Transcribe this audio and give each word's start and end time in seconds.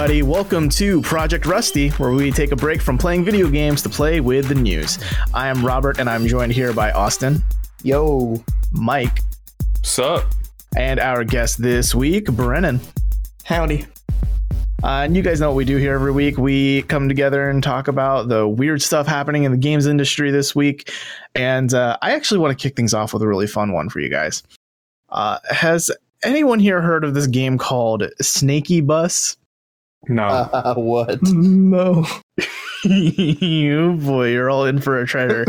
everybody. 0.00 0.22
Welcome 0.22 0.70
to 0.70 1.02
Project 1.02 1.44
Rusty, 1.44 1.90
where 1.90 2.12
we 2.12 2.30
take 2.30 2.52
a 2.52 2.56
break 2.56 2.80
from 2.80 2.96
playing 2.96 3.22
video 3.22 3.50
games 3.50 3.82
to 3.82 3.90
play 3.90 4.20
with 4.20 4.48
the 4.48 4.54
news. 4.54 4.98
I 5.34 5.48
am 5.48 5.62
Robert, 5.62 5.98
and 5.98 6.08
I'm 6.08 6.26
joined 6.26 6.52
here 6.52 6.72
by 6.72 6.90
Austin, 6.92 7.44
Yo. 7.82 8.42
Mike, 8.72 9.20
Sup? 9.82 10.24
and 10.74 11.00
our 11.00 11.22
guest 11.22 11.60
this 11.60 11.94
week, 11.94 12.32
Brennan. 12.32 12.80
Howdy. 13.44 13.84
Uh, 14.82 15.02
and 15.04 15.14
you 15.14 15.20
guys 15.20 15.38
know 15.38 15.50
what 15.50 15.56
we 15.56 15.66
do 15.66 15.76
here 15.76 15.96
every 15.96 16.12
week. 16.12 16.38
We 16.38 16.80
come 16.84 17.06
together 17.06 17.50
and 17.50 17.62
talk 17.62 17.86
about 17.86 18.28
the 18.28 18.48
weird 18.48 18.80
stuff 18.80 19.06
happening 19.06 19.44
in 19.44 19.52
the 19.52 19.58
games 19.58 19.86
industry 19.86 20.30
this 20.30 20.54
week. 20.54 20.90
And 21.34 21.74
uh, 21.74 21.98
I 22.00 22.12
actually 22.12 22.40
want 22.40 22.58
to 22.58 22.62
kick 22.62 22.74
things 22.74 22.94
off 22.94 23.12
with 23.12 23.20
a 23.20 23.28
really 23.28 23.46
fun 23.46 23.72
one 23.72 23.90
for 23.90 24.00
you 24.00 24.08
guys. 24.08 24.42
Uh, 25.10 25.40
has 25.50 25.90
anyone 26.24 26.58
here 26.58 26.80
heard 26.80 27.04
of 27.04 27.12
this 27.12 27.26
game 27.26 27.58
called 27.58 28.04
Snaky 28.22 28.80
Bus? 28.80 29.36
No. 30.08 30.24
Uh, 30.26 30.74
what? 30.78 31.18
No. 31.22 32.06
you 32.84 33.98
boy, 34.00 34.28
you're 34.28 34.50
all 34.50 34.64
in 34.64 34.80
for 34.80 35.00
a 35.00 35.06
treasure. 35.06 35.44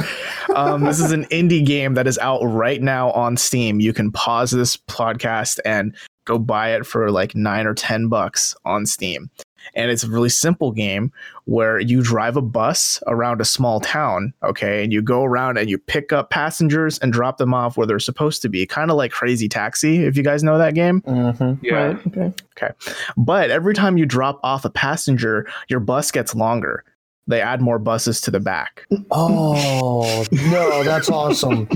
um, 0.55 0.83
this 0.83 0.99
is 0.99 1.11
an 1.11 1.25
indie 1.25 1.65
game 1.65 1.93
that 1.93 2.07
is 2.07 2.17
out 2.17 2.41
right 2.41 2.81
now 2.81 3.11
on 3.11 3.37
Steam. 3.37 3.79
You 3.79 3.93
can 3.93 4.11
pause 4.11 4.51
this 4.51 4.75
podcast 4.75 5.59
and 5.63 5.95
go 6.25 6.37
buy 6.37 6.75
it 6.75 6.85
for 6.85 7.09
like 7.11 7.35
nine 7.35 7.65
or 7.65 7.73
ten 7.73 8.07
bucks 8.07 8.55
on 8.65 8.85
Steam. 8.85 9.29
And 9.75 9.89
it's 9.91 10.03
a 10.03 10.09
really 10.09 10.29
simple 10.29 10.71
game 10.71 11.11
where 11.45 11.79
you 11.79 12.01
drive 12.01 12.37
a 12.37 12.41
bus 12.41 13.01
around 13.07 13.41
a 13.41 13.45
small 13.45 13.79
town, 13.79 14.33
okay, 14.43 14.83
and 14.83 14.91
you 14.91 15.01
go 15.01 15.23
around 15.23 15.57
and 15.57 15.69
you 15.69 15.77
pick 15.77 16.11
up 16.11 16.29
passengers 16.29 16.97
and 16.99 17.13
drop 17.13 17.37
them 17.37 17.53
off 17.53 17.77
where 17.77 17.87
they're 17.87 17.99
supposed 17.99 18.41
to 18.41 18.49
be, 18.49 18.65
kind 18.65 18.91
of 18.91 18.97
like 18.97 19.11
Crazy 19.11 19.47
Taxi, 19.47 20.03
if 20.03 20.17
you 20.17 20.23
guys 20.23 20.43
know 20.43 20.57
that 20.57 20.75
game. 20.75 21.01
Mm-hmm. 21.01 21.65
yeah. 21.65 21.73
Right. 21.73 22.41
Okay. 22.57 22.71
But 23.17 23.49
every 23.49 23.73
time 23.73 23.97
you 23.97 24.05
drop 24.05 24.39
off 24.43 24.65
a 24.65 24.69
passenger, 24.69 25.47
your 25.69 25.79
bus 25.79 26.11
gets 26.11 26.35
longer. 26.35 26.83
They 27.27 27.39
add 27.39 27.61
more 27.61 27.79
buses 27.79 28.19
to 28.21 28.31
the 28.31 28.39
back. 28.39 28.85
Oh, 29.11 30.25
no, 30.31 30.83
that's 30.83 31.09
awesome. 31.09 31.67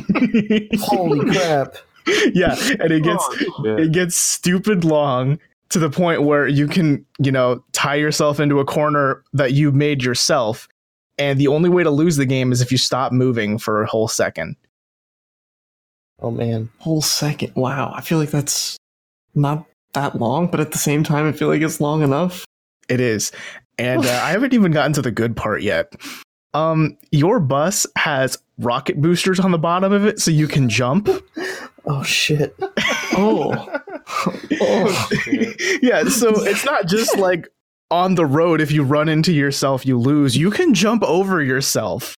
Holy 0.80 1.32
crap. 1.32 1.76
yeah, 2.34 2.56
and 2.80 2.92
it 2.92 3.04
gets 3.04 3.24
Oh, 3.58 3.78
it 3.78 3.92
gets 3.92 4.16
stupid 4.16 4.84
long 4.84 5.40
to 5.70 5.80
the 5.80 5.90
point 5.90 6.24
where 6.24 6.48
you 6.48 6.68
can, 6.68 7.06
you 7.20 7.32
know, 7.32 7.64
tie 7.72 7.96
yourself 7.96 8.40
into 8.40 8.60
a 8.60 8.66
corner 8.66 9.24
that 9.34 9.54
you 9.54 9.72
made 9.72 10.04
yourself. 10.04 10.68
And 11.18 11.40
the 11.40 11.48
only 11.48 11.70
way 11.70 11.84
to 11.84 11.90
lose 11.90 12.18
the 12.18 12.26
game 12.26 12.52
is 12.52 12.62
if 12.62 12.72
you 12.72 12.78
stop 12.78 13.12
moving 13.12 13.58
for 13.58 13.82
a 13.82 13.88
whole 13.88 14.08
second. 14.08 14.56
Oh, 16.22 16.32
man. 16.32 16.70
Whole 16.80 17.02
second. 17.02 17.54
Wow. 17.56 17.94
I 17.96 18.02
feel 18.02 18.18
like 18.18 18.32
that's 18.32 18.78
not 19.34 19.66
that 19.94 20.20
long, 20.20 20.48
but 20.48 20.60
at 20.60 20.72
the 20.72 20.78
same 20.78 21.04
time, 21.04 21.28
I 21.28 21.32
feel 21.32 21.48
like 21.48 21.62
it's 21.62 21.82
long 21.82 22.02
enough. 22.04 22.46
It 22.88 23.00
is. 23.00 23.32
And 23.78 24.06
uh, 24.06 24.10
I 24.24 24.32
haven't 24.32 24.54
even 24.54 24.72
gotten 24.72 24.94
to 24.94 25.02
the 25.02 25.12
good 25.12 25.36
part 25.36 25.62
yet. 25.62 25.94
Um, 26.54 26.98
your 27.12 27.40
bus 27.40 27.86
has 27.98 28.38
rocket 28.60 29.02
boosters 29.02 29.40
on 29.40 29.52
the 29.52 29.58
bottom 29.58 29.92
of 29.92 30.06
it 30.06 30.20
so 30.22 30.32
you 30.32 30.48
can 30.48 30.70
jump. 30.70 31.10
Oh, 31.86 32.04
shit. 32.04 32.56
Oh. 33.18 33.80
oh. 34.28 34.40
oh 34.62 35.10
yeah, 35.82 36.04
so 36.06 36.30
it's 36.44 36.66
not 36.66 36.88
just 36.88 37.18
like 37.18 37.48
on 37.92 38.16
the 38.16 38.26
road 38.26 38.62
if 38.62 38.72
you 38.72 38.84
run 38.84 39.10
into 39.10 39.32
yourself 39.32 39.86
you 39.86 39.98
lose. 40.00 40.36
You 40.36 40.52
can 40.52 40.74
jump 40.74 41.04
over 41.04 41.42
yourself. 41.42 42.16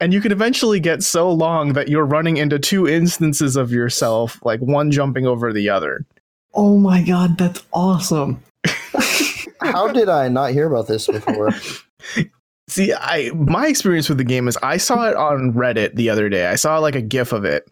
And 0.00 0.12
you 0.12 0.20
can 0.20 0.32
eventually 0.32 0.80
get 0.80 1.02
so 1.02 1.30
long 1.30 1.72
that 1.74 1.88
you're 1.88 2.04
running 2.04 2.36
into 2.36 2.58
two 2.58 2.86
instances 2.86 3.56
of 3.56 3.70
yourself, 3.70 4.38
like 4.44 4.60
one 4.60 4.90
jumping 4.90 5.26
over 5.26 5.52
the 5.52 5.70
other. 5.70 6.04
Oh 6.52 6.78
my 6.78 7.02
god, 7.02 7.38
that's 7.38 7.62
awesome. 7.72 8.42
How 9.60 9.88
did 9.88 10.08
I 10.08 10.28
not 10.28 10.50
hear 10.50 10.66
about 10.66 10.88
this 10.88 11.06
before? 11.06 11.50
See, 12.68 12.92
I 12.92 13.30
my 13.34 13.66
experience 13.66 14.08
with 14.08 14.18
the 14.18 14.24
game 14.24 14.48
is 14.48 14.56
I 14.62 14.78
saw 14.78 15.08
it 15.08 15.16
on 15.16 15.52
Reddit 15.52 15.94
the 15.94 16.10
other 16.10 16.28
day. 16.28 16.46
I 16.46 16.54
saw 16.56 16.78
like 16.78 16.94
a 16.94 17.02
GIF 17.02 17.32
of 17.32 17.44
it, 17.44 17.70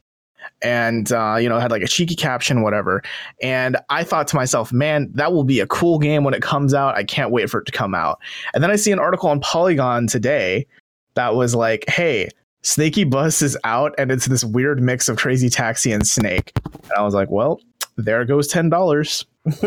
and 0.63 1.13
uh, 1.13 1.37
you 1.39 1.49
know, 1.49 1.59
had 1.59 1.71
like 1.71 1.83
a 1.83 1.89
cheeky 1.89 2.15
caption, 2.15 2.63
whatever. 2.63 3.03
And 3.43 3.77
I 3.89 4.05
thought 4.05 4.29
to 4.29 4.37
myself, 4.37 4.73
man, 4.73 5.11
that 5.15 5.33
will 5.33 5.45
be 5.45 5.61
a 5.61 5.67
cool 5.67 5.99
game 5.99 6.25
when 6.25 6.35
it 6.35 6.43
comes 6.43 6.75
out. 6.75 6.97
I 6.97 7.05
can't 7.05 7.31
wait 7.31 7.51
for 7.51 7.61
it 7.61 7.67
to 7.67 7.73
come 7.73 7.95
out. 7.95 8.19
And 8.55 8.63
then 8.63 8.71
I 8.71 8.77
see 8.77 8.93
an 8.93 8.99
article 8.99 9.29
on 9.29 9.41
Polygon 9.41 10.07
today 10.07 10.67
that 11.15 11.35
was 11.35 11.55
like, 11.55 11.85
hey. 11.89 12.29
Snaky 12.65 13.03
Bus 13.03 13.43
is 13.43 13.59
out, 13.65 13.93
and 13.99 14.13
it's 14.13 14.27
this 14.27 14.45
weird 14.45 14.81
mix 14.81 15.09
of 15.09 15.17
Crazy 15.17 15.49
Taxi 15.49 15.91
and 15.91 16.07
Snake. 16.07 16.53
And 16.85 16.93
I 16.97 17.03
was 17.03 17.13
like, 17.13 17.29
"Well, 17.29 17.61
there 17.97 18.25
goes 18.25 18.47
ten 18.47 18.69
dollars." 18.69 19.27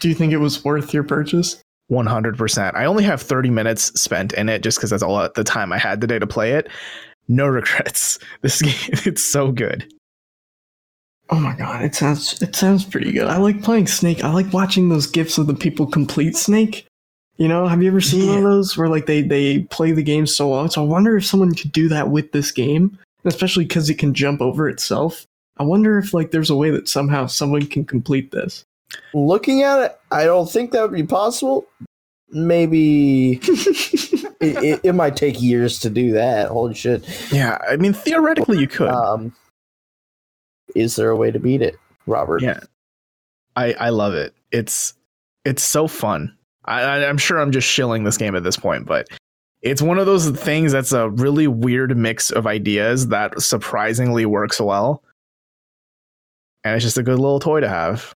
Do 0.00 0.08
you 0.08 0.14
think 0.14 0.32
it 0.32 0.38
was 0.38 0.64
worth 0.64 0.94
your 0.94 1.04
purchase? 1.04 1.62
100%. 1.90 2.74
I 2.74 2.84
only 2.84 3.04
have 3.04 3.22
30 3.22 3.50
minutes 3.50 3.98
spent 4.00 4.32
in 4.34 4.48
it 4.48 4.62
just 4.62 4.78
because 4.78 4.90
that's 4.90 5.02
all 5.02 5.28
the 5.34 5.44
time 5.44 5.72
I 5.72 5.78
had 5.78 6.00
today 6.00 6.18
to 6.18 6.26
play 6.26 6.52
it. 6.52 6.68
No 7.28 7.46
regrets. 7.46 8.18
This 8.42 8.62
game, 8.62 8.74
it's 9.06 9.22
so 9.22 9.50
good. 9.50 9.92
Oh 11.30 11.38
my 11.38 11.54
god, 11.54 11.84
it 11.84 11.94
sounds 11.94 12.40
it 12.40 12.56
sounds 12.56 12.84
pretty 12.84 13.12
good. 13.12 13.26
I 13.26 13.36
like 13.36 13.62
playing 13.62 13.86
Snake. 13.86 14.24
I 14.24 14.32
like 14.32 14.52
watching 14.52 14.88
those 14.88 15.06
gifs 15.06 15.36
of 15.36 15.46
the 15.46 15.54
people 15.54 15.86
complete 15.86 16.36
Snake. 16.36 16.86
You 17.36 17.48
know, 17.48 17.66
have 17.66 17.82
you 17.82 17.88
ever 17.88 18.00
seen 18.00 18.28
one 18.28 18.38
of 18.38 18.44
those 18.44 18.76
where 18.76 18.88
like 18.88 19.06
they 19.06 19.22
they 19.22 19.60
play 19.64 19.92
the 19.92 20.02
game 20.02 20.26
so 20.26 20.48
long? 20.48 20.70
So 20.70 20.82
I 20.82 20.86
wonder 20.86 21.16
if 21.16 21.26
someone 21.26 21.54
could 21.54 21.70
do 21.70 21.88
that 21.88 22.10
with 22.10 22.32
this 22.32 22.50
game, 22.50 22.98
especially 23.24 23.64
because 23.64 23.90
it 23.90 23.96
can 23.96 24.14
jump 24.14 24.40
over 24.40 24.68
itself. 24.68 25.26
I 25.58 25.64
wonder 25.64 25.98
if 25.98 26.14
like 26.14 26.30
there's 26.30 26.50
a 26.50 26.56
way 26.56 26.70
that 26.70 26.88
somehow 26.88 27.26
someone 27.26 27.66
can 27.66 27.84
complete 27.84 28.30
this. 28.30 28.64
Looking 29.12 29.62
at 29.62 29.80
it, 29.80 30.00
I 30.10 30.24
don't 30.24 30.50
think 30.50 30.72
that 30.72 30.82
would 30.82 30.96
be 30.96 31.06
possible. 31.06 31.66
Maybe 32.30 33.32
it, 33.42 34.32
it, 34.40 34.80
it 34.82 34.92
might 34.94 35.16
take 35.16 35.40
years 35.40 35.78
to 35.80 35.90
do 35.90 36.12
that. 36.12 36.48
Holy 36.48 36.74
shit. 36.74 37.06
Yeah, 37.32 37.58
I 37.68 37.76
mean, 37.76 37.92
theoretically, 37.92 38.58
you 38.58 38.68
could. 38.68 38.88
Um, 38.88 39.34
is 40.74 40.96
there 40.96 41.10
a 41.10 41.16
way 41.16 41.30
to 41.30 41.38
beat 41.38 41.62
it, 41.62 41.76
Robert? 42.06 42.42
yeah. 42.42 42.60
I, 43.56 43.72
I 43.74 43.88
love 43.90 44.14
it. 44.14 44.34
It's 44.52 44.94
it's 45.44 45.62
so 45.62 45.88
fun. 45.88 46.36
I, 46.64 46.82
I, 46.82 47.08
I'm 47.08 47.18
sure 47.18 47.38
I'm 47.40 47.50
just 47.50 47.66
shilling 47.66 48.04
this 48.04 48.16
game 48.16 48.36
at 48.36 48.44
this 48.44 48.56
point, 48.56 48.86
but 48.86 49.08
it's 49.62 49.82
one 49.82 49.98
of 49.98 50.06
those 50.06 50.30
things 50.30 50.70
that's 50.70 50.92
a 50.92 51.10
really 51.10 51.48
weird 51.48 51.96
mix 51.96 52.30
of 52.30 52.46
ideas 52.46 53.08
that 53.08 53.40
surprisingly 53.40 54.26
works 54.26 54.60
well. 54.60 55.02
And 56.62 56.76
it's 56.76 56.84
just 56.84 56.98
a 56.98 57.02
good 57.02 57.18
little 57.18 57.40
toy 57.40 57.60
to 57.60 57.68
have. 57.68 58.14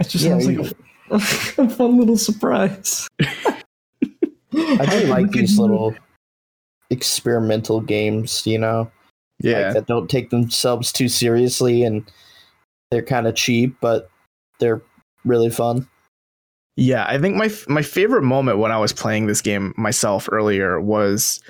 It 0.00 0.08
just 0.08 0.24
Yeah, 0.24 0.38
sounds 0.38 0.46
like 0.46 0.74
a, 1.10 1.14
a 1.62 1.68
fun 1.68 1.98
little 1.98 2.16
surprise. 2.16 3.06
I 3.20 4.86
do 4.88 5.06
like 5.08 5.30
these 5.32 5.58
little 5.58 5.94
experimental 6.90 7.80
games, 7.80 8.46
you 8.46 8.58
know? 8.58 8.90
Yeah. 9.40 9.60
like, 9.60 9.74
that 9.74 9.86
don't 9.86 10.10
take 10.10 10.30
themselves 10.30 10.92
too 10.92 11.08
seriously 11.08 11.84
and 11.84 12.10
they're 12.90 13.02
kind 13.02 13.26
of 13.26 13.34
cheap 13.34 13.76
but 13.80 14.10
they're 14.58 14.82
really 15.24 15.50
fun 15.50 15.86
Yeah, 16.76 17.04
I 17.08 17.18
think 17.18 17.34
my 17.36 17.50
my 17.66 17.82
favorite 17.82 18.22
moment 18.22 18.58
when 18.58 18.70
I 18.70 18.78
was 18.78 18.92
playing 18.92 19.26
this 19.26 19.40
game 19.40 19.74
myself 19.76 20.28
earlier 20.30 20.80
was 20.80 21.40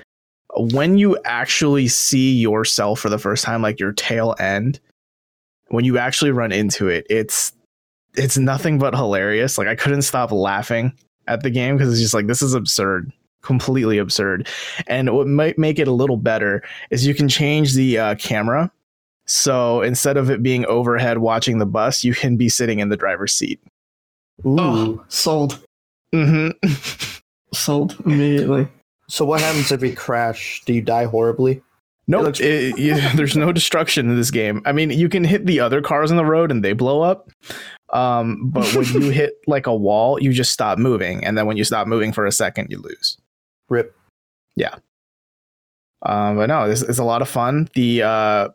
when 0.55 0.97
you 0.97 1.17
actually 1.23 1.87
see 1.87 2.33
yourself 2.33 2.99
for 2.99 3.09
the 3.09 3.19
first 3.19 3.43
time, 3.43 3.61
like 3.61 3.79
your 3.79 3.91
tail 3.91 4.35
end. 4.39 4.79
When 5.67 5.85
you 5.85 5.99
actually 5.99 6.31
run 6.31 6.51
into 6.51 6.87
it, 6.87 7.05
it's 7.11 7.53
it's 8.15 8.39
nothing 8.39 8.79
but 8.79 8.95
hilarious. 8.95 9.59
Like 9.59 9.67
I 9.67 9.75
couldn't 9.75 10.01
stop 10.01 10.31
laughing 10.31 10.93
at 11.27 11.43
the 11.43 11.51
game 11.51 11.77
because 11.77 11.91
it's 11.91 12.01
just 12.01 12.15
like 12.15 12.25
this 12.25 12.41
is 12.41 12.55
absurd, 12.55 13.11
completely 13.41 13.97
absurd. 13.97 14.47
And 14.87 15.13
what 15.15 15.27
might 15.27 15.57
make 15.57 15.79
it 15.79 15.87
a 15.87 15.91
little 15.93 16.17
better 16.17 16.63
is 16.91 17.05
you 17.05 17.13
can 17.13 17.27
change 17.29 17.73
the 17.73 17.97
uh, 17.97 18.15
camera. 18.15 18.71
So 19.25 19.81
instead 19.81 20.17
of 20.17 20.29
it 20.29 20.41
being 20.41 20.65
overhead 20.65 21.19
watching 21.19 21.59
the 21.59 21.65
bus, 21.65 22.03
you 22.03 22.13
can 22.13 22.35
be 22.37 22.49
sitting 22.49 22.79
in 22.79 22.89
the 22.89 22.97
driver's 22.97 23.33
seat. 23.33 23.59
Ooh. 24.45 24.55
Oh, 24.59 25.05
sold. 25.09 25.59
hmm 26.13 26.49
Sold 27.53 27.95
immediately. 28.05 28.67
so 29.07 29.25
what 29.25 29.41
happens 29.41 29.71
if 29.71 29.81
we 29.81 29.91
crash 29.93 30.61
do 30.65 30.73
you 30.73 30.81
die 30.83 31.05
horribly 31.05 31.61
No, 32.07 32.21
looks- 32.21 32.37
there's 32.39 33.35
no 33.35 33.51
destruction 33.51 34.07
in 34.09 34.15
this 34.15 34.29
game. 34.31 34.61
I 34.65 34.71
mean, 34.71 34.91
you 34.91 35.09
can 35.09 35.23
hit 35.23 35.45
the 35.47 35.59
other 35.59 35.81
cars 35.81 36.11
on 36.11 36.17
the 36.17 36.25
road 36.25 36.51
and 36.51 36.63
they 36.63 36.73
blow 36.73 37.01
up. 37.01 37.29
Um, 37.91 38.49
but 38.51 38.71
when 38.75 38.85
you 38.85 39.09
hit 39.11 39.33
like 39.47 39.65
a 39.65 39.75
wall, 39.75 40.21
you 40.21 40.31
just 40.31 40.51
stop 40.51 40.77
moving, 40.77 41.23
and 41.25 41.35
then 41.37 41.47
when 41.47 41.57
you 41.57 41.63
stop 41.63 41.87
moving 41.87 42.11
for 42.13 42.25
a 42.27 42.31
second, 42.31 42.67
you 42.69 42.77
lose. 42.79 43.17
Rip 43.69 43.95
Um, 46.01 46.37
but 46.37 46.47
no, 46.47 46.67
this 46.67 46.81
is 46.81 46.99
a 46.99 47.03
lot 47.03 47.21
of 47.21 47.27
fun. 47.29 47.67
The 47.75 48.03
uh, 48.03 48.49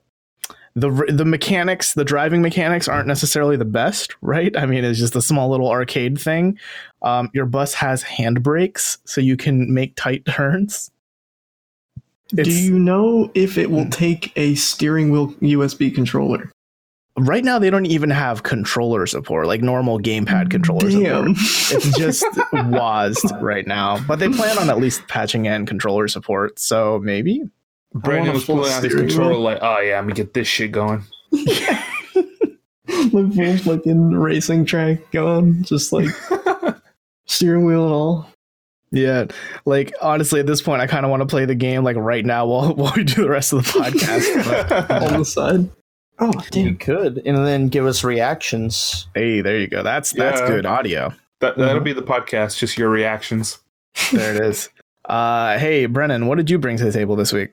the 0.75 0.90
the 1.12 1.25
mechanics, 1.25 1.94
the 1.94 2.05
driving 2.05 2.43
mechanics, 2.43 2.88
aren't 2.88 3.06
necessarily 3.06 3.56
the 3.56 3.64
best, 3.66 4.14
right? 4.22 4.56
I 4.56 4.66
mean, 4.66 4.84
it's 4.84 4.99
just 4.99 5.14
a 5.14 5.22
small 5.22 5.50
little 5.50 5.70
arcade 5.70 6.19
thing. 6.20 6.58
Um, 7.02 7.31
your 7.34 7.46
bus 7.46 7.75
has 7.75 8.02
handbrakes, 8.02 8.99
so 9.05 9.20
you 9.20 9.37
can 9.37 9.72
make 9.72 9.94
tight 9.96 10.25
turns. 10.26 10.90
Do 12.34 12.50
you 12.50 12.78
know 12.78 13.31
if 13.34 13.58
it 13.58 13.70
will 13.70 13.84
Hmm. 13.84 13.90
take 13.90 14.32
a 14.37 14.55
steering 14.56 15.11
wheel 15.11 15.32
USB 15.34 15.94
controller? 15.94 16.50
Right 17.16 17.44
now 17.44 17.58
they 17.58 17.70
don't 17.70 17.87
even 17.87 18.11
have 18.11 18.43
controller 18.43 19.06
support, 19.06 19.46
like 19.46 19.62
normal 19.62 19.99
gamepad 19.99 20.50
controller 20.50 20.90
Damn. 20.90 21.34
support. 21.34 21.84
It's 21.84 21.99
just 21.99 22.25
WASD 22.52 23.40
right 23.40 23.66
now, 23.66 24.05
but 24.06 24.19
they 24.19 24.28
plan 24.28 24.58
on 24.58 24.70
at 24.70 24.78
least 24.78 25.06
patching 25.08 25.46
in 25.46 25.66
controller 25.66 26.08
support. 26.08 26.58
So 26.58 26.99
maybe 27.02 27.43
Brandon 27.94 28.34
was 28.34 28.44
pulling 28.44 28.72
out 28.72 28.82
his 28.82 28.94
controller 28.94 29.37
like, 29.37 29.58
oh 29.62 29.78
yeah, 29.81 29.99
I'm 29.99 30.05
gonna 30.05 30.14
get 30.14 30.34
this 30.34 30.49
shit 30.49 30.72
going. 30.72 31.05
like 33.12 33.32
full 33.32 33.56
fucking 33.58 34.11
racing 34.11 34.64
track 34.64 35.11
going, 35.12 35.62
just 35.62 35.93
like 35.93 36.08
steering 37.26 37.64
wheel 37.64 37.84
and 37.84 37.93
all 37.93 38.28
Yeah, 38.90 39.26
like 39.64 39.93
honestly, 40.02 40.40
at 40.40 40.46
this 40.46 40.62
point, 40.62 40.82
I 40.82 40.88
kind 40.88 41.05
of 41.06 41.11
want 41.11 41.20
to 41.20 41.26
play 41.26 41.44
the 41.44 41.55
game 41.55 41.84
like 41.84 41.96
right 41.96 42.25
now 42.25 42.46
while 42.46 42.75
while 42.75 42.93
we 42.96 43.05
do 43.05 43.22
the 43.22 43.31
rest 43.31 43.52
of 43.52 43.64
the 43.64 43.70
podcast. 43.70 44.88
But, 44.88 45.02
on 45.12 45.19
the 45.20 45.25
side. 45.25 45.70
Oh 46.19 46.32
You 46.52 46.64
damn! 46.64 46.76
could, 46.76 47.22
and 47.26 47.37
then 47.46 47.69
give 47.69 47.87
us 47.87 48.05
reactions. 48.05 49.08
hey, 49.14 49.40
there 49.40 49.58
you 49.58 49.66
go. 49.66 49.82
That's 49.82 50.12
that's 50.12 50.40
Yeah. 50.40 50.46
good 50.49 50.66
audio. 50.66 51.12
That 51.40 51.56
that'll 51.58 51.81
Mhm. 51.81 51.84
be 51.84 51.93
the 51.93 52.02
podcast, 52.02 52.58
just 52.58 52.78
your 52.78 52.88
reactions. 52.88 53.58
There 54.12 54.34
it 54.34 54.40
is. 54.44 54.70
Uh, 55.08 55.58
hey, 55.58 55.87
Brennan, 55.87 56.26
what 56.26 56.37
did 56.38 56.50
you 56.50 56.58
bring 56.58 56.76
to 56.78 56.84
the 56.84 56.93
table 56.93 57.16
this 57.16 57.32
week? 57.32 57.52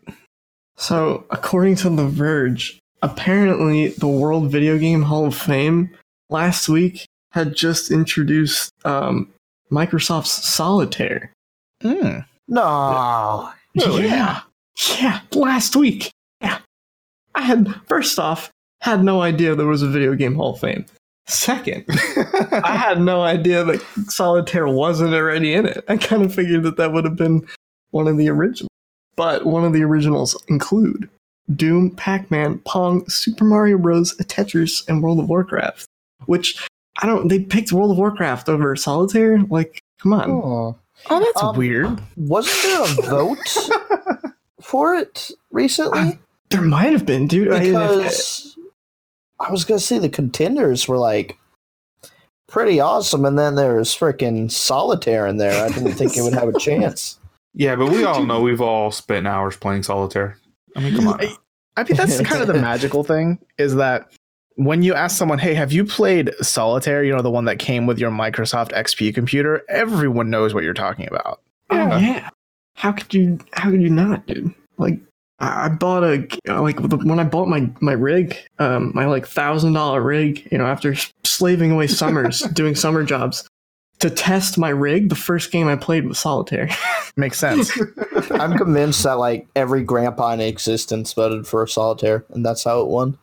So 0.78 1.26
according 1.30 1.76
to 1.78 1.90
The 1.90 2.08
Verge, 2.08 2.80
apparently 3.02 3.90
the 3.90 4.08
World 4.08 4.52
Video 4.52 4.78
Game 4.78 5.04
Hall 5.04 5.26
of 5.26 5.36
Fame 5.36 5.90
last 6.30 6.70
week 6.70 7.06
had 7.32 7.56
just 7.56 7.92
introduced 7.92 8.72
um, 8.86 9.30
Microsoft's 9.72 10.32
Solitaire. 10.48 11.32
Hmm. 11.82 12.20
No, 12.48 13.52
Really? 13.76 14.04
Yeah, 14.06 14.42
yeah, 15.00 15.22
last 15.34 15.76
week. 15.76 16.11
Yeah, 17.36 17.42
I 17.42 17.46
had 17.46 17.76
first 17.88 18.18
off 18.20 18.52
had 18.82 19.04
no 19.04 19.22
idea 19.22 19.56
there 19.56 19.68
was 19.68 19.84
a 19.84 19.88
Video 19.88 20.16
Game 20.16 20.36
Hall 20.36 20.54
of 20.54 20.60
Fame. 20.60 20.86
Second, 21.28 21.86
I 22.64 22.76
had 22.76 23.00
no 23.00 23.22
idea 23.22 23.64
that 23.64 23.82
Solitaire 24.08 24.68
wasn't 24.68 25.14
already 25.14 25.54
in 25.54 25.66
it. 25.68 25.84
I 25.88 25.98
kind 25.98 26.24
of 26.24 26.34
figured 26.34 26.64
that 26.64 26.78
that 26.78 26.92
would 26.92 27.06
have 27.06 27.16
been 27.16 27.48
one 27.92 28.08
of 28.08 28.18
the 28.18 28.28
originals. 28.30 28.68
But 29.16 29.46
one 29.46 29.64
of 29.64 29.72
the 29.74 29.84
originals 29.84 30.42
include 30.48 31.08
Doom, 31.56 31.92
Pac 31.92 32.32
Man, 32.32 32.58
Pong, 32.66 33.08
Super 33.08 33.46
Mario 33.46 33.78
Bros., 33.78 34.16
Tetris, 34.18 34.88
and 34.90 35.04
World 35.04 35.20
of 35.20 35.30
Warcraft. 35.30 35.86
Which, 36.26 36.68
I 37.02 37.06
don't, 37.06 37.28
they 37.28 37.40
picked 37.40 37.72
World 37.72 37.92
of 37.92 37.98
Warcraft 37.98 38.50
over 38.50 38.76
Solitaire? 38.76 39.40
Like, 39.44 39.80
come 40.02 40.14
on. 40.14 40.32
Oh. 40.32 40.76
Oh, 41.10 41.20
that's 41.20 41.42
Um, 41.44 41.56
weird. 41.56 42.02
wasn't 42.16 42.64
there 42.64 42.82
a 42.84 43.10
vote 43.10 43.58
for 44.62 44.96
it 44.96 45.30
recently? 45.52 46.20
There 46.52 46.62
might 46.62 46.92
have 46.92 47.06
been, 47.06 47.28
dude. 47.28 47.52
I 47.52 47.60
Because 47.60 48.58
I 49.40 49.52
was 49.52 49.66
gonna 49.66 49.80
say 49.80 49.98
the 49.98 50.10
contenders 50.10 50.88
were 50.88 50.98
like 50.98 51.38
pretty 52.48 52.80
awesome, 52.80 53.26
and 53.26 53.38
then 53.40 53.56
there's 53.56 53.96
freaking 53.98 54.52
solitaire 54.52 55.26
in 55.28 55.38
there. 55.38 55.64
I 55.66 55.70
didn't 55.70 55.94
think 55.94 56.16
it 56.18 56.22
would 56.22 56.34
have 56.34 56.50
a 56.50 56.60
chance. 56.60 57.18
yeah, 57.54 57.76
but 57.76 57.90
we 57.90 58.04
all 58.04 58.24
know 58.24 58.42
we've 58.42 58.62
all 58.62 58.92
spent 58.92 59.28
hours 59.28 59.56
playing 59.58 59.84
solitaire. 59.84 60.38
I 60.76 60.82
mean, 60.82 60.96
come 60.96 61.08
on. 61.08 61.18
now. 61.20 61.30
I 61.78 61.84
mean, 61.84 61.96
that's 61.96 62.22
kind 62.30 62.42
of 62.42 62.48
the 62.48 62.54
magical 62.62 63.04
thing 63.04 63.40
is 63.58 63.76
that 63.76 64.12
when 64.56 64.84
you 64.84 64.94
ask 64.94 65.18
someone, 65.18 65.40
"Hey, 65.40 65.54
have 65.54 65.72
you 65.72 65.86
played 65.86 66.32
Solitaire?" 66.42 67.04
You 67.04 67.14
know, 67.16 67.22
the 67.22 67.32
one 67.32 67.46
that 67.46 67.58
came 67.60 67.88
with 67.88 67.98
your 67.98 68.12
Microsoft 68.12 68.72
XP 68.74 69.16
computer. 69.16 69.64
Everyone 69.70 70.30
knows 70.30 70.54
what 70.54 70.64
you're 70.66 70.74
talking 70.74 71.08
about. 71.08 71.40
Oh 71.70 71.78
Yeah. 71.78 72.00
yeah. 72.00 72.30
How 72.76 72.92
could 72.92 73.14
you? 73.14 73.40
How 73.54 73.70
could 73.72 73.82
you 73.82 73.90
not, 73.90 74.28
dude? 74.28 74.54
Like, 74.78 75.00
I 75.42 75.66
I 75.66 75.70
bought 75.70 76.04
a 76.04 76.28
like 76.48 76.80
when 76.80 77.20
I 77.20 77.24
bought 77.26 77.48
my 77.50 77.70
my 77.82 77.94
rig, 77.94 78.38
um, 78.60 78.92
my 78.96 79.06
like 79.06 79.28
thousand 79.28 79.74
dollar 79.74 80.02
rig. 80.02 80.48
You 80.52 80.58
know, 80.58 80.66
after 80.68 80.96
slaving 81.24 81.72
away 81.72 81.88
summers 81.88 82.40
doing 82.54 82.76
summer 82.76 83.04
jobs 83.04 83.48
to 84.00 84.10
test 84.10 84.58
my 84.58 84.70
rig, 84.70 85.10
the 85.10 85.16
first 85.16 85.52
game 85.52 85.68
I 85.68 85.76
played 85.76 86.08
was 86.08 86.20
Solitaire. 86.20 86.70
Makes 87.18 87.40
sense. 87.40 87.72
I'm 88.32 88.58
convinced 88.58 89.04
that 89.04 89.14
like 89.20 89.48
every 89.56 89.84
grandpa 89.84 90.32
in 90.34 90.40
existence 90.42 91.14
voted 91.14 91.46
for 91.46 91.66
solitaire, 91.68 92.24
and 92.30 92.46
that's 92.46 92.64
how 92.64 92.82
it 92.82 92.88
won. 92.88 93.18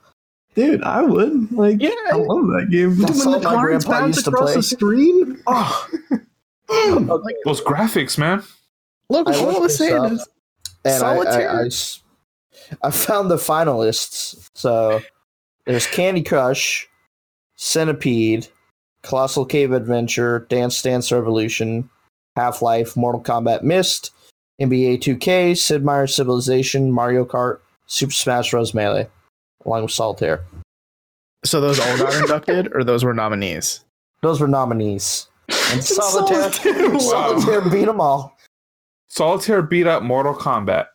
Dude, 0.54 0.82
I 0.82 1.02
would 1.02 1.52
like. 1.52 1.80
Yeah. 1.80 1.90
I 2.12 2.16
love 2.16 2.46
that 2.48 2.68
game. 2.70 2.96
That's 2.96 3.24
when 3.24 3.34
all 3.34 3.40
the 3.40 3.48
my 3.48 3.54
cards 3.54 3.84
grandpa 3.84 4.00
bounce 4.04 4.16
used 4.16 4.24
to 4.26 4.30
across 4.32 4.46
play. 4.48 4.54
the 4.56 4.62
screen. 4.62 5.42
Oh. 5.46 5.88
Those 7.44 7.60
graphics, 7.62 8.18
man. 8.18 8.42
Look, 9.08 9.28
I 9.28 9.36
all 9.36 9.56
I 9.56 9.58
was 9.60 9.76
saying 9.78 10.04
is 10.04 10.28
And 10.84 10.94
I- 10.94 10.96
I, 10.96 10.98
Solitaire? 10.98 11.50
I 11.50 11.66
s- 11.66 12.02
I 12.82 12.90
found 12.90 13.30
the 13.30 13.36
finalists. 13.36 14.48
So 14.54 15.00
there's 15.66 15.86
Candy 15.86 16.22
Crush, 16.22 16.88
Centipede, 17.56 18.48
Colossal 19.02 19.44
Cave 19.44 19.72
Adventure, 19.72 20.46
Dance 20.48 20.80
Dance 20.82 21.10
Revolution, 21.12 21.88
Half 22.36 22.62
Life, 22.62 22.96
Mortal 22.96 23.22
Kombat 23.22 23.62
Myst, 23.62 24.10
NBA 24.60 24.98
2K, 24.98 25.56
Sid 25.56 25.84
Meier's 25.84 26.14
Civilization, 26.14 26.90
Mario 26.90 27.24
Kart, 27.24 27.60
Super 27.86 28.12
Smash 28.12 28.50
Bros. 28.50 28.74
Melee, 28.74 29.08
along 29.64 29.82
with 29.82 29.92
Solitaire. 29.92 30.44
so 31.44 31.60
those 31.60 31.78
all 31.78 31.98
got 31.98 32.14
inducted, 32.14 32.74
or 32.74 32.84
those 32.84 33.04
were 33.04 33.14
nominees. 33.14 33.84
Those 34.22 34.40
were 34.40 34.48
nominees. 34.48 35.28
And 35.48 35.82
Solitaire, 35.84 36.52
Solitaire, 36.52 36.90
wow. 36.90 36.98
Solitaire 36.98 37.70
beat 37.70 37.86
them 37.86 38.00
all. 38.00 38.36
Solitaire 39.08 39.62
beat 39.62 39.86
up 39.86 40.02
Mortal 40.02 40.34
Kombat 40.34 40.86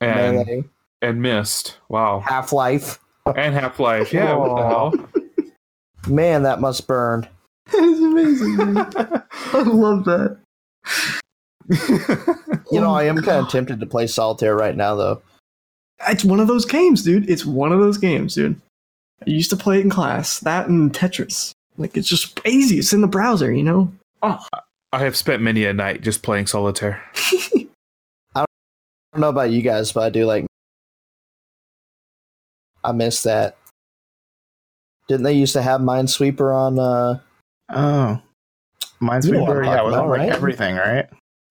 and 0.00 0.36
Melee, 0.36 0.64
and 1.02 1.22
Myst. 1.22 1.76
Wow. 1.88 2.20
Half 2.20 2.52
Life. 2.52 2.98
And 3.34 3.54
Half 3.54 3.80
Life. 3.80 4.12
Yeah. 4.12 4.34
What 4.34 4.56
the 4.56 4.68
hell? 4.68 4.94
Man, 6.12 6.42
that 6.44 6.60
must 6.60 6.86
burn. 6.86 7.28
That's 7.66 7.76
amazing. 7.82 8.56
Man. 8.56 8.86
I 9.52 9.62
love 9.62 10.04
that. 10.04 10.38
You 12.70 12.80
know, 12.80 12.94
I 12.94 13.04
am 13.04 13.16
kind 13.22 13.44
of 13.44 13.48
tempted 13.48 13.80
to 13.80 13.86
play 13.86 14.06
Solitaire 14.06 14.56
right 14.56 14.76
now, 14.76 14.96
though. 14.96 15.22
It's 16.08 16.24
one 16.24 16.40
of 16.40 16.48
those 16.48 16.64
games, 16.64 17.02
dude. 17.02 17.30
It's 17.30 17.46
one 17.46 17.72
of 17.72 17.80
those 17.80 17.96
games, 17.96 18.34
dude. 18.34 18.60
I 19.26 19.30
used 19.30 19.50
to 19.50 19.56
play 19.56 19.78
it 19.78 19.84
in 19.84 19.90
class. 19.90 20.40
That 20.40 20.68
and 20.68 20.92
Tetris. 20.92 21.52
Like 21.78 21.96
it's 21.96 22.08
just 22.08 22.40
easy. 22.44 22.78
It's 22.78 22.92
in 22.92 23.00
the 23.00 23.06
browser, 23.06 23.52
you 23.52 23.62
know. 23.62 23.92
Oh, 24.22 24.44
I 24.92 25.00
have 25.00 25.16
spent 25.16 25.42
many 25.42 25.64
a 25.64 25.72
night 25.72 26.02
just 26.02 26.22
playing 26.22 26.46
solitaire. 26.48 27.02
I 29.16 29.18
don't 29.18 29.22
know 29.22 29.28
about 29.30 29.50
you 29.50 29.62
guys, 29.62 29.92
but 29.92 30.02
I 30.02 30.10
do 30.10 30.26
like. 30.26 30.44
I 32.84 32.92
miss 32.92 33.22
that. 33.22 33.56
Didn't 35.08 35.22
they 35.22 35.32
used 35.32 35.54
to 35.54 35.62
have 35.62 35.80
Minesweeper 35.80 36.54
on? 36.54 36.78
uh 36.78 37.18
Oh, 37.72 38.20
Minesweeper, 39.00 39.24
You 39.24 39.32
know 39.32 39.44
what 39.44 39.56
I'm 39.56 39.64
yeah, 39.64 39.70
talking 39.76 39.84
with 39.86 39.94
about, 39.94 40.08
like 40.10 40.18
right? 40.20 40.28
everything, 40.32 40.76
right? 40.76 41.06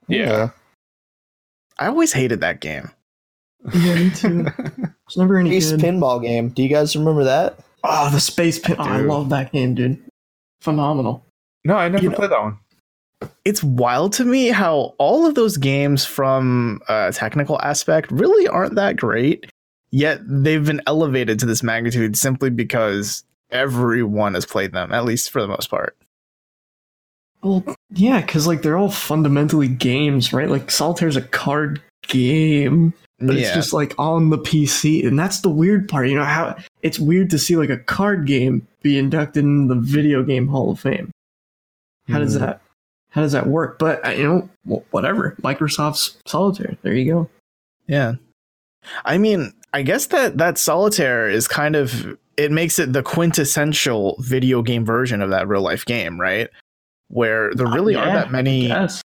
Yeah. 0.08 0.50
I 1.80 1.88
always 1.88 2.14
hated 2.14 2.40
that 2.42 2.62
game. 2.62 2.92
yeah, 3.74 3.96
me 3.96 4.10
too. 4.16 4.46
It's 5.08 5.18
never 5.18 5.38
any 5.38 5.50
Space 5.60 5.72
good. 5.72 5.80
pinball 5.80 6.22
game. 6.22 6.50
Do 6.50 6.62
you 6.62 6.70
guys 6.70 6.96
remember 6.96 7.24
that? 7.24 7.58
Oh, 7.84 8.12
the 8.12 8.20
space 8.20 8.60
pin. 8.60 8.76
Oh, 8.78 8.84
I 8.84 8.98
love 8.98 9.30
that 9.30 9.52
game, 9.52 9.74
dude. 9.74 10.00
Phenomenal. 10.62 11.26
No, 11.66 11.76
I 11.78 11.90
never 11.90 12.04
You 12.04 12.12
know- 12.12 12.16
played 12.16 12.30
that 12.30 12.42
one. 12.44 12.60
It's 13.46 13.64
wild 13.64 14.14
to 14.14 14.26
me 14.26 14.50
how 14.50 14.94
all 14.98 15.26
of 15.26 15.36
those 15.36 15.58
games, 15.58 16.06
from 16.06 16.82
a 16.90 17.12
technical 17.14 17.60
aspect, 17.62 18.12
really 18.12 18.48
aren't 18.48 18.76
that 18.76 18.98
great. 18.98 19.46
Yet 19.92 20.20
they've 20.26 20.66
been 20.66 20.82
elevated 20.88 21.40
to 21.40 21.46
this 21.46 21.64
magnitude 21.64 22.18
simply 22.18 22.50
because 22.50 23.24
everyone 23.52 24.34
has 24.34 24.46
played 24.46 24.74
them, 24.74 24.92
at 24.92 25.06
least 25.06 25.32
for 25.32 25.42
the 25.42 25.48
most 25.48 25.70
part. 25.70 25.96
Well, 27.42 27.64
yeah, 27.92 28.22
because 28.22 28.48
like 28.48 28.62
they're 28.64 28.78
all 28.78 28.90
fundamentally 28.92 29.68
games, 29.68 30.34
right? 30.34 30.50
Like 30.50 30.72
Solitaire's 30.72 31.16
a 31.16 31.22
card 31.22 31.82
game, 32.08 32.94
but 33.20 33.38
it's 33.38 33.54
just 33.54 33.72
like 33.72 33.94
on 34.00 34.32
the 34.32 34.40
PC, 34.40 35.06
and 35.08 35.18
that's 35.18 35.42
the 35.42 35.50
weird 35.50 35.88
part. 35.88 36.10
You 36.10 36.16
know 36.16 36.26
how 36.26 36.58
it's 36.82 37.00
weird 37.00 37.30
to 37.30 37.40
see 37.40 37.56
like 37.56 37.70
a 37.70 37.78
card 37.78 38.26
game 38.26 38.68
be 38.82 38.98
inducted 38.98 39.44
in 39.44 39.68
the 39.68 39.76
video 39.76 40.24
game 40.24 40.48
Hall 40.48 40.72
of 40.72 40.80
Fame. 40.80 41.12
How 42.10 42.20
does 42.20 42.34
Hmm. 42.34 42.42
that? 42.42 42.62
How 43.16 43.22
does 43.22 43.32
that 43.32 43.48
work? 43.48 43.80
But 43.80 44.06
uh, 44.06 44.10
you 44.12 44.24
know, 44.68 44.84
whatever. 44.92 45.36
Microsoft's 45.42 46.18
Solitaire. 46.28 46.76
There 46.82 46.94
you 46.94 47.12
go. 47.12 47.30
yeah. 47.88 48.16
I 49.06 49.18
mean, 49.18 49.52
I 49.74 49.82
guess 49.82 50.08
that 50.08 50.38
that 50.38 50.58
solitaire 50.60 51.28
is 51.28 51.48
kind 51.48 51.76
of 51.76 52.18
it 52.38 52.52
makes 52.52 52.78
it 52.78 52.92
the 52.94 53.02
quintessential 53.02 54.18
video 54.20 54.62
game 54.62 54.86
version 54.86 55.22
of 55.22 55.30
that 55.32 55.48
real 55.48 55.62
life 55.62 55.86
game, 55.86 56.20
right? 56.20 56.50
Where 57.08 57.52
there 57.56 57.66
really 57.68 57.96
aren't 57.96 58.12
Uh, 58.12 58.16
that 58.16 58.32
many 58.32 58.68
Yes. 58.68 59.02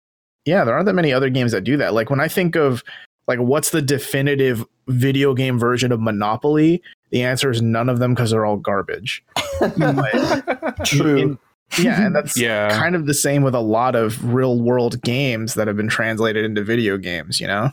yeah, 0.47 0.65
there 0.65 0.75
aren't 0.75 0.87
that 0.87 0.95
many 0.95 1.13
other 1.13 1.29
games 1.29 1.51
that 1.53 1.65
do 1.65 1.77
that. 1.79 1.93
Like 1.93 2.09
when 2.09 2.21
I 2.21 2.29
think 2.29 2.55
of 2.55 2.83
like 3.27 3.39
what's 3.41 3.71
the 3.71 3.83
definitive 3.83 4.65
video 4.87 5.35
game 5.35 5.59
version 5.59 5.91
of 5.93 6.01
Monopoly, 6.01 6.81
the 7.11 7.23
answer 7.25 7.51
is 7.51 7.61
none 7.61 7.89
of 7.89 7.99
them 7.99 8.15
because 8.15 8.31
they're 8.31 8.47
all 8.47 8.57
garbage. 8.57 9.25
True. 10.85 11.17
In- 11.19 11.39
yeah, 11.78 12.06
and 12.06 12.14
that's 12.16 12.38
yeah. 12.38 12.70
kind 12.70 12.94
of 12.94 13.06
the 13.06 13.14
same 13.14 13.42
with 13.42 13.54
a 13.54 13.61
lot 13.61 13.94
of 13.94 14.32
real 14.32 14.61
world 14.61 15.02
games 15.02 15.54
that 15.54 15.66
have 15.66 15.76
been 15.76 15.88
translated 15.88 16.44
into 16.44 16.62
video 16.62 16.96
games, 16.96 17.40
you 17.40 17.46
know? 17.46 17.70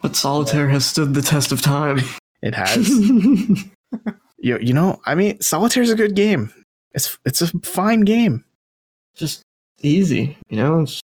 But 0.00 0.14
Solitaire 0.14 0.68
has 0.68 0.86
stood 0.86 1.14
the 1.14 1.22
test 1.22 1.50
of 1.50 1.60
time. 1.60 2.00
It 2.40 2.54
has. 2.54 2.88
You 4.38 4.58
you 4.60 4.72
know, 4.72 5.00
I 5.04 5.14
mean, 5.14 5.40
Solitaire's 5.40 5.90
a 5.90 5.96
good 5.96 6.14
game. 6.14 6.52
It's 6.92 7.18
it's 7.24 7.42
a 7.42 7.48
fine 7.60 8.02
game. 8.02 8.44
Just 9.16 9.42
easy, 9.82 10.38
you 10.48 10.56
know. 10.56 10.80
It's, 10.80 11.00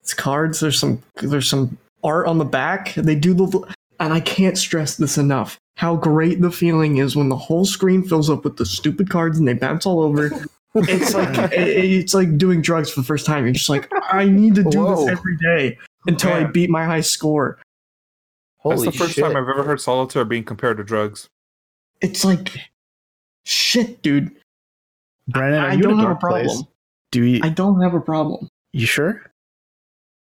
it's 0.00 0.14
cards. 0.14 0.60
There's 0.60 0.78
some 0.78 1.02
there's 1.16 1.48
some 1.48 1.76
art 2.02 2.26
on 2.26 2.38
the 2.38 2.44
back. 2.44 2.94
They 2.94 3.14
do 3.14 3.34
the 3.34 3.74
and 4.00 4.12
I 4.12 4.20
can't 4.20 4.56
stress 4.56 4.96
this 4.96 5.18
enough. 5.18 5.58
How 5.76 5.94
great 5.96 6.40
the 6.40 6.50
feeling 6.50 6.96
is 6.98 7.14
when 7.16 7.28
the 7.28 7.36
whole 7.36 7.64
screen 7.64 8.02
fills 8.02 8.30
up 8.30 8.44
with 8.44 8.56
the 8.56 8.64
stupid 8.66 9.10
cards 9.10 9.38
and 9.38 9.46
they 9.46 9.52
bounce 9.54 9.84
all 9.86 10.00
over. 10.00 10.30
It's 10.74 11.14
like 11.14 11.52
it- 11.52 11.84
it's 11.84 12.14
like 12.14 12.36
doing 12.38 12.62
drugs 12.62 12.90
for 12.90 13.00
the 13.00 13.06
first 13.06 13.26
time. 13.26 13.44
You're 13.44 13.52
just 13.52 13.68
like, 13.68 13.90
I 14.10 14.24
need 14.26 14.54
to 14.56 14.62
do 14.64 14.80
Whoa. 14.84 14.96
this 15.06 15.08
every 15.18 15.36
day 15.36 15.78
until 16.06 16.32
I 16.32 16.44
beat 16.44 16.70
my 16.70 16.84
high 16.84 17.00
score. 17.02 17.58
That's 18.64 18.84
the 18.84 18.90
first 18.92 19.12
shit. 19.14 19.22
time 19.24 19.36
I've 19.36 19.48
ever 19.48 19.62
heard 19.62 19.80
solitaire 19.80 20.24
being 20.24 20.42
compared 20.44 20.78
to 20.78 20.84
drugs. 20.84 21.28
It's 22.00 22.24
like 22.24 22.52
shit, 23.44 24.02
dude. 24.02 24.34
Brandon, 25.28 25.60
are 25.62 25.66
I 25.68 25.72
you 25.74 25.76
in 25.76 25.82
don't 25.82 25.92
a 26.00 26.02
have 26.02 26.04
a 26.04 26.08
dark 26.14 26.20
place? 26.20 26.46
problem. 26.46 26.66
Do 27.12 27.22
you? 27.24 27.40
I 27.44 27.48
don't 27.50 27.80
have 27.82 27.94
a 27.94 28.00
problem. 28.00 28.48
you 28.72 28.86
sure? 28.86 29.22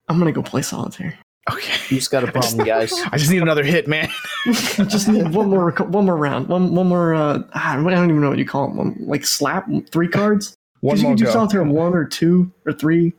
I'm 0.08 0.18
gonna 0.18 0.32
go 0.32 0.42
play 0.42 0.62
solitaire. 0.62 1.18
Okay. 1.50 1.76
He's 1.88 2.08
got 2.08 2.24
a 2.24 2.32
problem, 2.32 2.66
guys. 2.66 2.92
I 3.12 3.16
just 3.18 3.30
need 3.30 3.42
another 3.42 3.62
hit, 3.64 3.86
man. 3.86 4.08
I 4.46 4.50
just 4.88 5.08
need 5.08 5.32
one 5.32 5.48
more 5.48 5.70
one 5.70 6.06
more 6.06 6.16
round. 6.16 6.48
One 6.48 6.74
one 6.74 6.88
more 6.88 7.14
uh 7.14 7.42
I 7.54 7.76
don't 7.76 7.86
even 7.88 8.20
know 8.20 8.28
what 8.30 8.38
you 8.38 8.46
call 8.46 8.68
them. 8.68 8.76
One, 8.76 8.96
like 9.00 9.24
slap 9.24 9.68
three 9.90 10.08
cards? 10.08 10.56
One 10.80 10.96
Because 10.96 11.02
you 11.02 11.08
can 11.08 11.16
do 11.16 11.24
go. 11.26 11.30
solitaire 11.32 11.64
one 11.64 11.94
or 11.94 12.04
two 12.04 12.52
or 12.66 12.72
three. 12.72 13.12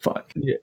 Fuck. 0.00 0.32
You 0.36 0.58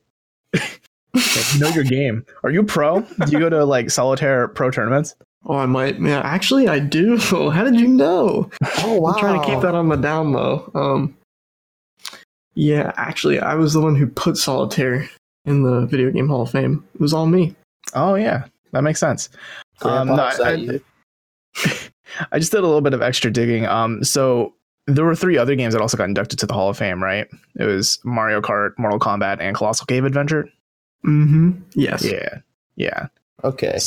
know 1.59 1.69
your 1.69 1.83
game. 1.83 2.25
Are 2.43 2.51
you 2.51 2.63
pro? 2.63 3.01
Do 3.01 3.31
you 3.31 3.39
go 3.39 3.49
to 3.49 3.65
like 3.65 3.89
solitaire 3.89 4.47
pro 4.49 4.69
tournaments? 4.69 5.15
Oh, 5.45 5.55
I 5.55 5.65
might. 5.65 5.99
Yeah, 5.99 6.19
actually, 6.19 6.67
I 6.67 6.79
do. 6.79 7.17
How 7.17 7.63
did 7.63 7.79
you 7.79 7.87
know? 7.87 8.49
Oh 8.79 8.99
wow! 8.99 9.13
I'm 9.13 9.19
trying 9.19 9.39
to 9.41 9.47
keep 9.47 9.61
that 9.61 9.73
on 9.75 9.87
the 9.89 9.95
down 9.95 10.33
low. 10.33 10.69
Um, 10.75 11.17
yeah, 12.53 12.91
actually, 12.97 13.39
I 13.39 13.55
was 13.55 13.73
the 13.73 13.81
one 13.81 13.95
who 13.95 14.07
put 14.07 14.37
solitaire 14.37 15.09
in 15.47 15.63
the 15.63 15.85
video 15.87 16.11
game 16.11 16.27
Hall 16.27 16.43
of 16.43 16.51
Fame. 16.51 16.83
It 16.93 17.01
was 17.01 17.13
all 17.13 17.25
me. 17.25 17.55
Oh 17.95 18.13
yeah, 18.15 18.45
that 18.73 18.81
makes 18.83 18.99
sense. 18.99 19.29
Um, 19.81 20.07
no, 20.09 20.15
Grandpa, 20.15 20.29
is 20.29 20.37
that 20.37 20.81
I- 21.65 21.89
I 22.31 22.39
just 22.39 22.51
did 22.51 22.59
a 22.59 22.67
little 22.67 22.81
bit 22.81 22.93
of 22.93 23.01
extra 23.01 23.31
digging. 23.31 23.65
Um, 23.65 24.03
so 24.03 24.53
there 24.85 25.03
were 25.05 25.15
three 25.15 25.37
other 25.37 25.55
games 25.55 25.73
that 25.73 25.81
also 25.81 25.97
got 25.97 26.05
inducted 26.07 26.39
to 26.39 26.45
the 26.45 26.53
Hall 26.53 26.69
of 26.69 26.77
Fame, 26.77 27.03
right? 27.03 27.27
It 27.59 27.65
was 27.65 27.99
Mario 28.03 28.39
Kart, 28.41 28.71
Mortal 28.77 28.99
Kombat, 28.99 29.37
and 29.41 29.55
Colossal 29.55 29.85
Cave 29.85 30.05
Adventure. 30.05 30.47
Mm-hmm. 31.05 31.51
Yes. 31.73 32.05
Yeah, 32.05 32.39
yeah. 32.75 33.07
Okay. 33.43 33.77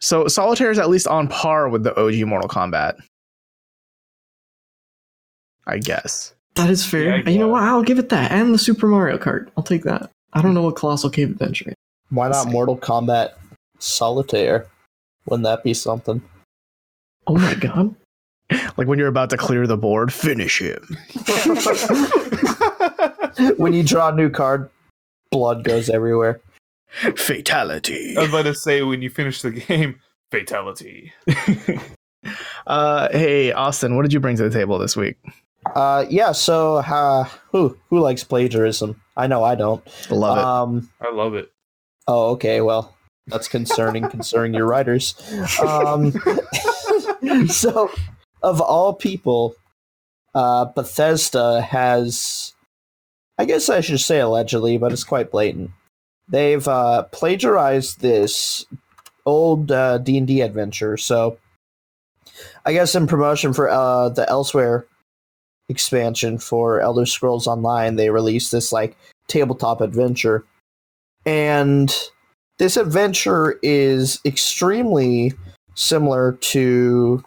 So 0.00 0.26
Solitaire 0.28 0.70
is 0.70 0.78
at 0.78 0.88
least 0.90 1.06
on 1.06 1.28
par 1.28 1.68
with 1.68 1.82
the 1.84 1.98
OG 1.98 2.26
Mortal 2.26 2.48
Kombat. 2.48 2.96
I 5.66 5.78
guess. 5.78 6.34
That 6.56 6.68
is 6.70 6.84
fair. 6.84 7.18
Yeah, 7.18 7.28
you 7.30 7.38
know 7.38 7.48
what? 7.48 7.62
I'll 7.62 7.82
give 7.82 7.98
it 7.98 8.08
that. 8.10 8.32
And 8.32 8.52
the 8.52 8.58
Super 8.58 8.86
Mario 8.86 9.18
Kart. 9.18 9.48
I'll 9.56 9.62
take 9.64 9.84
that. 9.84 10.10
I 10.32 10.42
don't 10.42 10.54
know 10.54 10.62
what 10.62 10.76
Colossal 10.76 11.10
Cave 11.10 11.30
Adventure 11.30 11.70
is. 11.70 11.74
Why 12.10 12.28
not 12.28 12.44
see. 12.44 12.50
Mortal 12.50 12.76
Kombat 12.76 13.32
Solitaire? 13.78 14.66
Wouldn't 15.26 15.44
that 15.44 15.62
be 15.62 15.74
something? 15.74 16.22
Oh 17.26 17.36
my 17.36 17.54
god. 17.54 17.94
Like 18.76 18.88
when 18.88 18.98
you're 18.98 19.06
about 19.06 19.30
to 19.30 19.36
clear 19.36 19.64
the 19.68 19.76
board, 19.76 20.12
finish 20.12 20.60
him. 20.60 20.96
when 23.58 23.72
you 23.72 23.84
draw 23.84 24.08
a 24.08 24.12
new 24.12 24.28
card, 24.28 24.68
blood 25.30 25.62
goes 25.62 25.88
everywhere. 25.88 26.40
Fatality. 27.14 28.16
I 28.16 28.22
was 28.22 28.30
about 28.30 28.46
to 28.46 28.54
say 28.56 28.82
when 28.82 29.02
you 29.02 29.10
finish 29.10 29.42
the 29.42 29.52
game, 29.52 30.00
fatality. 30.32 31.12
uh, 32.66 33.08
hey 33.12 33.52
Austin, 33.52 33.94
what 33.94 34.02
did 34.02 34.12
you 34.12 34.18
bring 34.18 34.36
to 34.36 34.42
the 34.42 34.50
table 34.50 34.80
this 34.80 34.96
week? 34.96 35.16
Uh, 35.74 36.06
yeah. 36.08 36.32
So, 36.32 36.76
uh, 36.76 37.24
who 37.52 37.76
who 37.88 38.00
likes 38.00 38.24
plagiarism? 38.24 39.00
I 39.16 39.26
know 39.26 39.44
I 39.44 39.54
don't. 39.54 39.82
Love 40.10 40.38
it. 40.38 40.44
Um. 40.44 40.90
I 41.00 41.12
love 41.12 41.34
it. 41.34 41.50
Oh, 42.06 42.30
okay. 42.30 42.60
Well, 42.60 42.96
that's 43.26 43.48
concerning 43.48 44.08
concerning 44.10 44.54
your 44.54 44.66
writers. 44.66 45.14
Um, 45.62 46.12
so, 47.48 47.90
of 48.42 48.60
all 48.60 48.94
people, 48.94 49.54
uh, 50.34 50.66
Bethesda 50.66 51.60
has, 51.60 52.54
I 53.38 53.44
guess 53.44 53.68
I 53.68 53.80
should 53.80 54.00
say 54.00 54.20
allegedly, 54.20 54.78
but 54.78 54.92
it's 54.92 55.04
quite 55.04 55.30
blatant. 55.30 55.70
They've 56.28 56.66
uh, 56.66 57.04
plagiarized 57.04 58.00
this 58.00 58.64
old 59.26 59.70
uh, 59.70 59.98
D 59.98 60.18
and 60.18 60.26
D 60.26 60.40
adventure. 60.40 60.96
So, 60.96 61.38
I 62.64 62.72
guess 62.72 62.94
in 62.94 63.06
promotion 63.06 63.52
for 63.52 63.68
uh, 63.68 64.08
the 64.10 64.26
Elsweyr 64.26 64.84
expansion 65.70 66.38
for 66.38 66.80
Elder 66.80 67.06
Scrolls 67.06 67.46
Online, 67.46 67.96
they 67.96 68.10
released 68.10 68.52
this 68.52 68.72
like 68.72 68.96
tabletop 69.28 69.80
adventure, 69.80 70.44
and 71.24 71.94
this 72.58 72.76
adventure 72.76 73.58
is 73.62 74.20
extremely 74.24 75.32
similar 75.76 76.32
to 76.40 77.24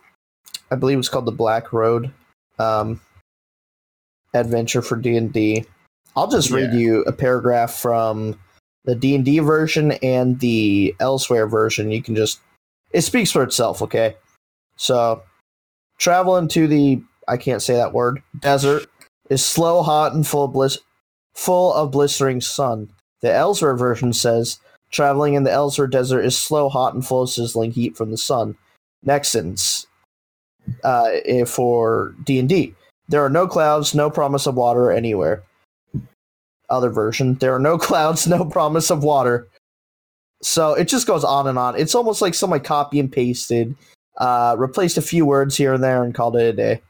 i 0.69 0.75
believe 0.75 0.99
it's 0.99 1.09
called 1.09 1.25
the 1.25 1.31
black 1.31 1.71
road 1.71 2.11
um, 2.59 2.99
adventure 4.33 4.81
for 4.81 4.97
d&d 4.97 5.65
i'll 6.15 6.27
just 6.27 6.51
read 6.51 6.73
you 6.73 7.01
a 7.03 7.11
paragraph 7.11 7.73
from 7.73 8.37
the 8.85 8.95
d&d 8.95 9.39
version 9.39 9.93
and 10.03 10.39
the 10.39 10.95
Elsweyr 10.99 11.49
version. 11.49 11.91
You 11.91 12.01
can 12.01 12.15
just 12.15 12.39
it 12.91 13.01
speaks 13.01 13.31
for 13.31 13.43
itself 13.43 13.81
okay? 13.81 14.15
So 14.75 15.23
travel 15.97 16.37
into 16.37 16.67
the 16.67 17.01
i 17.27 17.37
can't 17.37 17.61
say 17.61 17.75
that 17.75 17.93
word 17.93 18.21
desert 18.39 18.87
is 19.29 19.43
slow 19.43 19.81
hot 19.81 20.13
and 20.13 20.27
full 20.27 20.45
of 20.45 20.53
bliss 20.53 20.77
full 21.33 21.73
of 21.73 21.91
blistering 21.91 22.41
sun 22.41 22.89
the 23.21 23.29
Elsweyr 23.29 23.77
version 23.77 24.11
says 24.11 24.59
Traveling 24.93 25.33
in 25.33 25.43
the 25.43 25.49
Elsweyr 25.49 25.89
Desert 25.89 26.21
is 26.21 26.37
slow, 26.37 26.69
hot, 26.69 26.93
and 26.93 27.05
full 27.05 27.23
of 27.23 27.29
sizzling 27.31 27.71
heat 27.71 27.97
from 27.97 28.11
the 28.11 28.17
sun. 28.17 28.55
Next 29.01 29.29
sentence 29.29 29.87
uh, 30.83 31.09
eh, 31.25 31.45
for 31.45 32.13
D 32.23 32.37
and 32.37 32.47
D: 32.47 32.75
There 33.09 33.25
are 33.25 33.29
no 33.29 33.47
clouds, 33.47 33.95
no 33.95 34.11
promise 34.11 34.45
of 34.45 34.53
water 34.53 34.91
anywhere. 34.91 35.41
Other 36.69 36.91
version: 36.91 37.33
There 37.35 37.55
are 37.55 37.59
no 37.59 37.77
clouds, 37.79 38.27
no 38.27 38.45
promise 38.45 38.91
of 38.91 39.03
water. 39.03 39.47
So 40.43 40.75
it 40.75 40.87
just 40.87 41.07
goes 41.07 41.23
on 41.23 41.47
and 41.47 41.57
on. 41.57 41.75
It's 41.75 41.95
almost 41.95 42.21
like 42.21 42.35
somebody 42.35 42.63
copy 42.63 42.99
and 42.99 43.11
pasted, 43.11 43.75
uh, 44.19 44.55
replaced 44.59 44.99
a 44.99 45.01
few 45.01 45.25
words 45.25 45.57
here 45.57 45.73
and 45.73 45.83
there, 45.83 46.03
and 46.03 46.13
called 46.13 46.35
it 46.35 46.43
a 46.43 46.53
day. 46.53 46.81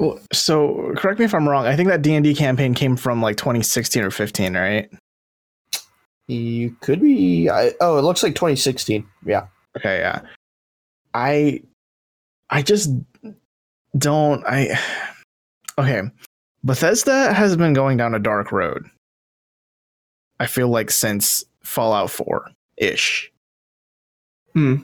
Well, 0.00 0.18
so 0.32 0.94
correct 0.96 1.18
me 1.18 1.26
if 1.26 1.34
I'm 1.34 1.46
wrong. 1.46 1.66
I 1.66 1.76
think 1.76 1.90
that 1.90 2.00
D 2.00 2.14
and 2.14 2.24
D 2.24 2.34
campaign 2.34 2.72
came 2.72 2.96
from 2.96 3.20
like 3.20 3.36
2016 3.36 4.02
or 4.02 4.10
15, 4.10 4.56
right? 4.56 4.90
You 6.26 6.74
could 6.80 7.02
be. 7.02 7.50
I, 7.50 7.72
oh, 7.82 7.98
it 7.98 8.02
looks 8.02 8.22
like 8.22 8.34
2016. 8.34 9.06
Yeah. 9.26 9.46
Okay, 9.76 9.98
yeah. 9.98 10.22
I 11.12 11.62
I 12.48 12.62
just 12.62 12.90
don't 13.98 14.42
I 14.46 14.78
Okay. 15.78 16.02
Bethesda 16.64 17.34
has 17.34 17.56
been 17.56 17.74
going 17.74 17.98
down 17.98 18.14
a 18.14 18.18
dark 18.18 18.52
road. 18.52 18.88
I 20.38 20.46
feel 20.46 20.68
like 20.68 20.90
since 20.90 21.44
Fallout 21.62 22.10
4 22.10 22.50
ish. 22.78 23.30
Hmm. 24.54 24.76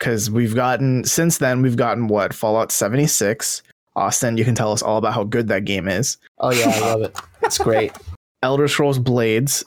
Cuz 0.00 0.30
we've 0.30 0.54
gotten 0.54 1.04
since 1.04 1.36
then 1.36 1.60
we've 1.60 1.76
gotten 1.76 2.08
what? 2.08 2.32
Fallout 2.32 2.72
76. 2.72 3.62
Austin, 3.98 4.36
you 4.36 4.44
can 4.44 4.54
tell 4.54 4.72
us 4.72 4.82
all 4.82 4.96
about 4.98 5.12
how 5.14 5.24
good 5.24 5.48
that 5.48 5.64
game 5.64 5.88
is. 5.88 6.16
Oh 6.38 6.50
yeah, 6.52 6.68
I 6.74 6.80
love 6.80 7.02
it. 7.02 7.16
It's 7.42 7.58
great. 7.58 7.92
Elder 8.42 8.68
Scrolls 8.68 8.98
Blades 8.98 9.64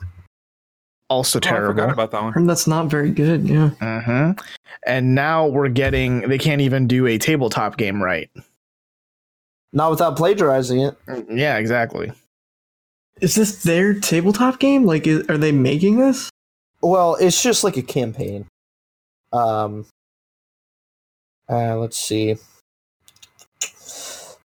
also 1.09 1.39
Oh, 1.39 1.41
I 1.43 1.49
terrible. 1.49 1.73
forgot 1.73 1.91
about 1.93 2.11
that 2.11 2.23
one. 2.23 2.33
Heard 2.33 2.47
that's 2.47 2.67
not 2.67 2.87
very 2.87 3.11
good. 3.11 3.47
Yeah. 3.47 3.69
hmm 3.81 4.31
And 4.87 5.13
now 5.13 5.45
we're 5.47 5.67
getting 5.69 6.21
they 6.29 6.37
can't 6.37 6.61
even 6.61 6.87
do 6.87 7.05
a 7.07 7.17
tabletop 7.17 7.77
game 7.77 8.01
right. 8.01 8.29
Not 9.73 9.91
without 9.91 10.15
plagiarizing 10.17 10.79
it. 10.81 10.97
Yeah, 11.29 11.57
exactly. 11.57 12.11
Is 13.21 13.35
this 13.35 13.63
their 13.63 13.93
tabletop 13.99 14.59
game? 14.59 14.85
Like, 14.85 15.05
is, 15.07 15.25
are 15.29 15.37
they 15.37 15.51
making 15.51 15.97
this? 15.97 16.29
Well, 16.81 17.15
it's 17.15 17.41
just 17.43 17.63
like 17.63 17.77
a 17.77 17.81
campaign. 17.83 18.47
Um, 19.31 19.85
uh, 21.49 21.77
let's 21.77 21.97
see. 21.97 22.35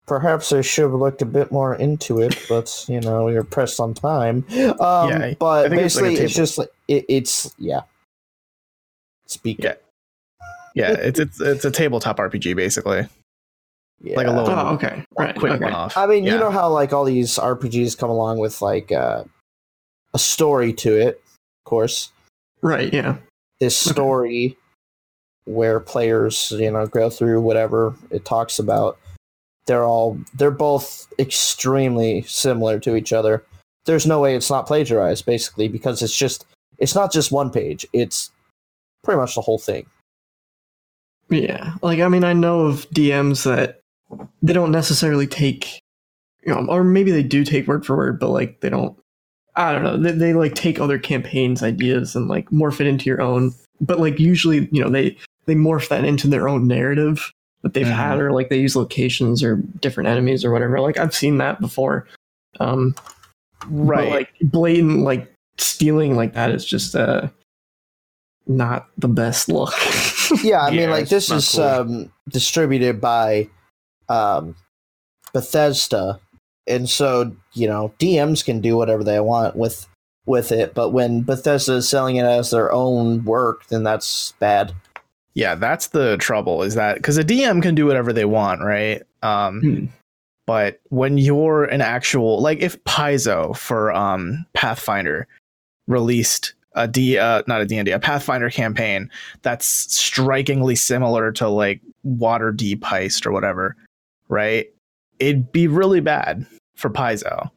Perhaps 0.08 0.52
I 0.52 0.62
should 0.62 0.84
have 0.84 0.94
looked 0.94 1.22
a 1.22 1.26
bit 1.26 1.52
more 1.52 1.76
into 1.76 2.22
it, 2.22 2.38
but 2.50 2.86
you 2.88 3.00
know 3.00 3.26
we 3.26 3.34
were 3.34 3.44
pressed 3.44 3.80
on 3.80 3.94
time. 3.94 4.46
Um, 4.50 5.10
Yeah, 5.10 5.34
but 5.40 5.70
think 5.70 5.82
it's 5.82 5.96
like 5.96 6.04
basically, 6.06 6.16
it's 6.16 6.34
just 6.34 6.58
like 6.58 6.70
it, 6.88 7.06
it's 7.08 7.54
yeah. 7.58 7.82
Speak. 9.28 9.60
Yeah. 9.64 9.76
Yeah, 10.76 10.92
it's 10.92 11.20
it's 11.20 11.40
it's 11.42 11.66
a 11.66 11.72
tabletop 11.72 12.18
RPG 12.18 12.56
basically. 12.56 13.08
Yeah. 14.04 14.18
Like 14.18 14.28
a 14.28 14.32
little 14.32 14.50
Oh, 14.50 14.74
okay. 14.76 15.04
Right. 15.18 15.36
quick 15.38 15.54
okay. 15.54 15.66
one 15.66 15.74
off. 15.74 15.96
I 15.96 16.08
mean, 16.08 16.24
Yeah. 16.24 16.34
you 16.34 16.40
know 16.40 16.50
how 16.50 16.70
like 16.70 16.92
all 16.92 17.04
these 17.06 17.38
RPGs 17.38 17.98
come 17.98 18.10
along 18.10 18.40
with 18.40 18.62
like 18.62 18.92
uh, 18.92 19.24
a 20.14 20.20
story 20.20 20.74
to 20.74 20.96
it, 20.98 21.22
of 21.60 21.66
course. 21.66 22.12
Right. 22.62 22.92
Yeah. 22.92 23.18
this 23.60 23.86
Okay. 23.88 23.94
story 23.94 24.58
where 25.46 25.80
players 25.80 26.52
you 26.52 26.72
know 26.72 26.86
go 26.88 27.10
through 27.10 27.42
whatever 27.42 27.96
it 28.10 28.26
talks 28.26 28.58
about 28.60 28.98
they're 29.66 29.86
all 29.86 30.18
they're 30.36 30.52
both 30.52 31.08
extremely 31.20 32.22
similar 32.24 32.80
to 32.80 32.96
each 32.96 33.14
other 33.14 33.44
there's 33.86 34.06
no 34.08 34.20
way 34.20 34.36
it's 34.36 34.50
not 34.50 34.68
plagiarized 34.68 35.26
basically 35.26 35.68
because 35.68 36.02
it's 36.02 36.18
just 36.18 36.46
it's 36.80 36.96
not 36.96 37.12
just 37.12 37.32
one 37.32 37.50
page 37.52 37.86
it's 37.94 38.32
pretty 39.04 39.20
much 39.20 39.36
the 39.36 39.42
whole 39.42 39.60
thing 39.60 39.86
Yeah, 41.30 41.76
like 41.82 42.00
I 42.02 42.08
mean, 42.10 42.24
I 42.26 42.34
know 42.34 42.62
of 42.68 42.90
DMs 42.92 43.46
that 43.46 43.82
they 44.44 44.54
don't 44.54 44.72
necessarily 44.72 45.28
take, 45.28 45.82
you 46.46 46.54
know, 46.54 46.66
or 46.70 46.84
maybe 46.84 47.12
they 47.12 47.24
do 47.24 47.46
take 47.46 47.68
word 47.68 47.86
for 47.86 47.96
word, 47.96 48.20
but 48.20 48.30
like 48.30 48.60
they 48.62 48.70
don't. 48.70 48.98
I 49.56 49.74
don't 49.74 49.84
know. 49.84 49.98
They, 49.98 50.12
they 50.12 50.34
like 50.34 50.56
take 50.56 50.80
other 50.80 51.00
campaigns' 51.00 51.64
ideas 51.64 52.16
and 52.16 52.28
like 52.28 52.50
morph 52.52 52.82
it 52.82 52.88
into 52.88 53.10
your 53.10 53.22
own. 53.22 53.54
But 53.82 54.00
like 54.00 54.20
usually, 54.20 54.70
you 54.72 54.84
know, 54.84 54.90
they 54.90 55.18
they 55.46 55.56
morph 55.56 55.90
that 55.90 56.06
into 56.06 56.28
their 56.28 56.50
own 56.50 56.68
narrative 56.68 57.32
that 57.62 57.74
they've 57.74 57.88
had, 57.88 58.20
or 58.20 58.32
like 58.32 58.50
they 58.50 58.60
use 58.60 58.76
locations 58.76 59.44
or 59.44 59.58
different 59.80 60.10
enemies 60.10 60.44
or 60.44 60.52
whatever. 60.52 60.80
Like 60.80 60.98
I've 60.98 61.16
seen 61.16 61.38
that 61.38 61.62
before. 61.62 62.08
Um, 62.60 62.96
Right. 63.70 64.10
But, 64.10 64.16
like 64.16 64.52
blatant 64.52 65.00
like 65.04 65.32
stealing 65.58 66.16
like 66.16 66.34
that 66.34 66.52
is 66.52 66.66
just 66.66 66.96
uh 66.96 67.28
not 68.48 68.88
the 68.98 69.08
best 69.08 69.50
look. 69.50 69.74
yeah 70.44 70.62
i 70.62 70.72
mean 70.72 70.90
like 70.90 71.10
this 71.10 71.30
is 71.30 71.52
cool. 71.52 71.64
um 71.64 72.12
distributed 72.30 73.00
by 73.02 73.48
um 74.10 74.56
bethesda 75.34 76.20
and 76.68 76.90
so 76.90 77.36
you 77.54 77.68
know 77.68 77.94
dms 78.00 78.44
can 78.44 78.62
do 78.62 78.78
whatever 78.78 79.04
they 79.04 79.20
want 79.20 79.56
with 79.56 79.88
with 80.26 80.52
it 80.52 80.74
but 80.74 80.90
when 80.90 81.22
bethesda 81.22 81.74
is 81.74 81.90
selling 81.90 82.16
it 82.16 82.24
as 82.24 82.50
their 82.52 82.72
own 82.72 83.24
work 83.26 83.68
then 83.68 83.84
that's 83.84 84.32
bad 84.40 84.74
yeah, 85.34 85.56
that's 85.56 85.88
the 85.88 86.18
trouble 86.18 86.62
is 86.64 86.76
that 86.76 86.96
because 86.96 87.18
a 87.18 87.24
DM 87.24 87.62
can 87.62 87.76
do 87.76 87.86
whatever 87.86 88.12
they 88.14 88.26
want, 88.26 88.62
right? 88.62 89.02
Um, 89.24 89.62
Hmm. 89.62 89.86
but 90.48 90.80
when 90.90 91.18
you're 91.18 91.66
an 91.66 91.82
actual 91.82 92.42
like 92.42 92.60
if 92.60 92.82
Paizo 92.84 93.56
for 93.56 93.92
um 93.94 94.46
Pathfinder 94.54 95.28
released 95.88 96.54
a 96.74 96.88
D 96.88 97.18
uh 97.18 97.44
not 97.48 97.62
a 97.62 97.66
D&D 97.66 97.92
a 97.92 98.00
Pathfinder 98.00 98.50
campaign 98.50 99.10
that's 99.42 99.66
strikingly 99.66 100.76
similar 100.76 101.32
to 101.34 101.48
like 101.50 101.82
Waterdeep 102.06 102.80
Heist 102.80 103.26
or 103.26 103.32
whatever, 103.32 103.76
right? 104.30 104.68
It'd 105.20 105.52
be 105.52 105.68
really 105.68 106.00
bad 106.00 106.46
for 106.76 106.90
Paizo. 106.90 107.50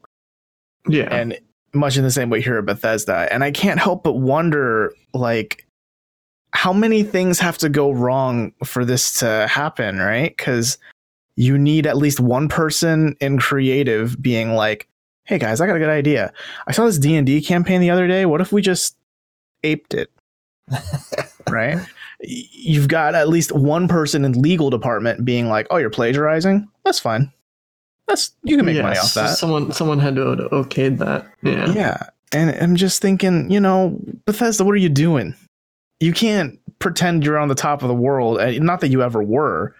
yeah. 0.88 1.08
and 1.14 1.38
much 1.72 1.96
in 1.96 2.02
the 2.04 2.10
same 2.10 2.28
way 2.30 2.40
here 2.40 2.58
at 2.58 2.66
Bethesda. 2.66 3.26
And 3.32 3.42
I 3.42 3.50
can't 3.50 3.80
help 3.80 4.04
but 4.04 4.12
wonder, 4.12 4.92
like, 5.14 5.66
how 6.54 6.72
many 6.72 7.02
things 7.02 7.38
have 7.40 7.58
to 7.58 7.68
go 7.68 7.90
wrong 7.90 8.52
for 8.64 8.84
this 8.84 9.18
to 9.18 9.46
happen, 9.50 9.98
right? 9.98 10.34
Because 10.34 10.78
you 11.36 11.58
need 11.58 11.86
at 11.86 11.96
least 11.96 12.20
one 12.20 12.48
person 12.48 13.16
in 13.20 13.38
creative 13.38 14.20
being 14.22 14.54
like, 14.54 14.88
"Hey 15.24 15.38
guys, 15.38 15.60
I 15.60 15.66
got 15.66 15.76
a 15.76 15.80
good 15.80 15.88
idea. 15.88 16.32
I 16.66 16.72
saw 16.72 16.86
this 16.86 16.98
D 16.98 17.16
and 17.16 17.26
D 17.26 17.42
campaign 17.42 17.80
the 17.80 17.90
other 17.90 18.06
day. 18.06 18.24
What 18.24 18.40
if 18.40 18.52
we 18.52 18.62
just 18.62 18.96
aped 19.64 19.94
it?" 19.94 20.10
right? 21.50 21.78
You've 22.20 22.88
got 22.88 23.14
at 23.14 23.28
least 23.28 23.52
one 23.52 23.88
person 23.88 24.24
in 24.24 24.40
legal 24.40 24.70
department 24.70 25.24
being 25.24 25.48
like, 25.48 25.66
"Oh, 25.70 25.76
you're 25.78 25.90
plagiarizing. 25.90 26.68
That's 26.84 27.00
fine. 27.00 27.32
That's 28.06 28.30
you 28.44 28.56
can 28.56 28.64
make 28.64 28.80
money 28.80 28.94
Yes, 28.94 29.04
off 29.04 29.14
that." 29.14 29.36
Someone 29.38 29.72
someone 29.72 29.98
had 29.98 30.14
to 30.14 30.22
okay 30.54 30.88
that. 30.88 31.26
Yeah. 31.42 31.72
Yeah. 31.72 32.06
And 32.32 32.50
I'm 32.62 32.76
just 32.76 33.02
thinking, 33.02 33.50
you 33.50 33.60
know, 33.60 33.98
Bethesda, 34.24 34.64
what 34.64 34.72
are 34.72 34.78
you 34.78 34.88
doing? 34.88 35.34
You 36.04 36.12
can't 36.12 36.60
pretend 36.80 37.24
you're 37.24 37.38
on 37.38 37.48
the 37.48 37.54
top 37.54 37.80
of 37.80 37.88
the 37.88 37.94
world. 37.94 38.38
and 38.38 38.62
Not 38.66 38.80
that 38.80 38.88
you 38.88 39.02
ever 39.02 39.22
were, 39.22 39.74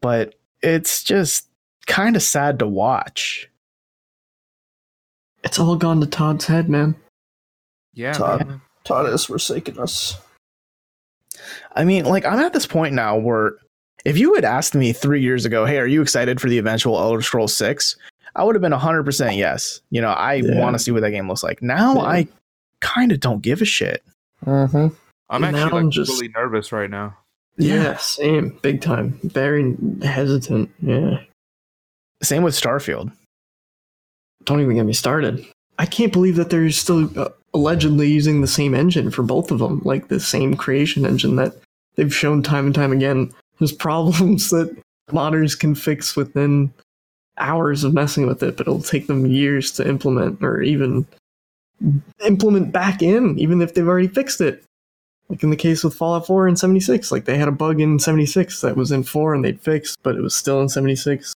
but 0.00 0.34
it's 0.62 1.04
just 1.04 1.46
kind 1.86 2.16
of 2.16 2.22
sad 2.24 2.58
to 2.58 2.66
watch. 2.66 3.48
It's 5.44 5.60
all 5.60 5.76
gone 5.76 6.00
to 6.00 6.08
Todd's 6.08 6.46
head, 6.46 6.68
man. 6.68 6.96
Yeah, 7.92 8.14
Todd. 8.14 8.48
man. 8.48 8.60
todd 8.82 9.06
has 9.06 9.26
forsaken 9.26 9.78
us 9.78 10.18
I 11.76 11.84
mean, 11.84 12.04
like, 12.04 12.24
I'm 12.24 12.40
at 12.40 12.52
this 12.52 12.66
point 12.66 12.92
now 12.94 13.16
where 13.16 13.52
if 14.04 14.18
you 14.18 14.34
had 14.34 14.44
asked 14.44 14.74
me 14.74 14.92
three 14.92 15.20
years 15.22 15.44
ago, 15.44 15.64
hey, 15.66 15.78
are 15.78 15.86
you 15.86 16.02
excited 16.02 16.40
for 16.40 16.48
the 16.48 16.58
eventual 16.58 16.98
Elder 16.98 17.22
Scrolls 17.22 17.56
6? 17.56 17.96
I 18.34 18.42
would 18.42 18.56
have 18.56 18.62
been 18.62 18.72
100% 18.72 19.36
yes. 19.36 19.80
You 19.90 20.00
know, 20.00 20.10
I 20.10 20.34
Yeah. 20.34 20.58
want 20.60 20.74
to 20.74 20.78
see 20.80 20.90
what 20.90 21.02
that 21.02 21.10
game 21.12 21.28
looks 21.28 21.44
like. 21.44 21.62
Now 21.62 21.94
Yeah. 21.94 22.00
I 22.00 22.28
kind 22.80 23.12
of 23.12 23.20
don't 23.20 23.40
give 23.42 23.62
a 23.62 23.64
shit. 23.64 24.02
mm-hmm. 24.44 24.88
I'm 25.34 25.42
Now 25.42 25.48
actually 25.48 25.78
I'm 25.80 25.84
like 25.86 25.92
just- 25.92 26.10
really 26.12 26.28
nervous 26.28 26.72
right 26.72 26.90
now. 26.90 27.16
Yeah. 27.56 27.74
Yeah. 27.82 27.96
same. 27.98 28.58
Big 28.62 28.80
time. 28.80 29.20
Very 29.22 29.76
hesitant. 30.02 30.70
Yeah. 30.82 31.18
Same 32.22 32.42
with 32.42 32.54
Starfield. 32.54 33.12
Don't 34.44 34.60
even 34.60 34.74
get 34.76 34.86
me 34.86 34.92
started. 34.92 35.44
I 35.78 35.86
can't 35.86 36.12
believe 36.12 36.36
that 36.36 36.50
they're 36.50 36.70
still 36.70 37.16
uh, 37.18 37.28
allegedly 37.52 38.08
using 38.10 38.40
the 38.40 38.46
same 38.46 38.74
engine 38.74 39.10
for 39.10 39.22
both 39.22 39.50
of 39.50 39.58
them, 39.58 39.80
like 39.84 40.08
the 40.08 40.20
same 40.20 40.56
creation 40.56 41.04
engine 41.06 41.36
that 41.36 41.54
they've 41.96 42.14
shown 42.14 42.42
time 42.42 42.66
and 42.66 42.74
time 42.74 42.92
again. 42.92 43.32
There's 43.58 43.72
problems 43.88 44.50
that 44.50 44.76
modders 45.10 45.58
can 45.58 45.74
fix 45.74 46.16
within 46.16 46.72
hours 47.38 47.84
of 47.84 47.94
messing 47.94 48.26
with 48.26 48.42
it, 48.42 48.56
but 48.56 48.66
it'll 48.66 48.80
take 48.82 49.06
them 49.06 49.26
years 49.26 49.70
to 49.72 49.88
implement 49.88 50.42
or 50.42 50.60
even 50.62 51.06
implement 52.24 52.72
back 52.72 53.02
in, 53.02 53.38
even 53.38 53.60
if 53.62 53.74
they've 53.74 53.86
already 53.88 54.08
fixed 54.08 54.40
it. 54.40 54.64
Like 55.28 55.42
in 55.42 55.50
the 55.50 55.56
case 55.56 55.82
with 55.82 55.94
Fallout 55.94 56.26
4 56.26 56.48
and 56.48 56.58
76, 56.58 57.10
like 57.10 57.24
they 57.24 57.38
had 57.38 57.48
a 57.48 57.52
bug 57.52 57.80
in 57.80 57.98
76 57.98 58.60
that 58.60 58.76
was 58.76 58.92
in 58.92 59.02
4 59.02 59.34
and 59.34 59.44
they'd 59.44 59.60
fixed, 59.60 59.96
but 60.02 60.16
it 60.16 60.20
was 60.20 60.36
still 60.36 60.60
in 60.60 60.68
76. 60.68 61.32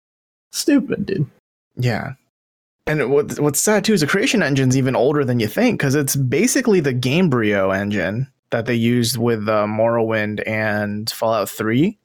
Stupid, 0.52 1.06
dude. 1.06 1.30
Yeah. 1.76 2.14
And 2.86 3.10
what 3.10 3.38
what's 3.40 3.60
sad 3.60 3.84
too 3.84 3.94
is 3.94 4.00
the 4.00 4.06
creation 4.06 4.42
engine's 4.42 4.76
even 4.76 4.94
older 4.94 5.24
than 5.24 5.40
you 5.40 5.48
think 5.48 5.78
because 5.78 5.94
it's 5.94 6.14
basically 6.14 6.80
the 6.80 6.94
Gamebryo 6.94 7.76
engine 7.76 8.28
that 8.50 8.66
they 8.66 8.74
used 8.74 9.16
with 9.16 9.48
uh, 9.48 9.66
Morrowind 9.66 10.46
and 10.46 11.10
Fallout 11.10 11.48
3. 11.48 11.98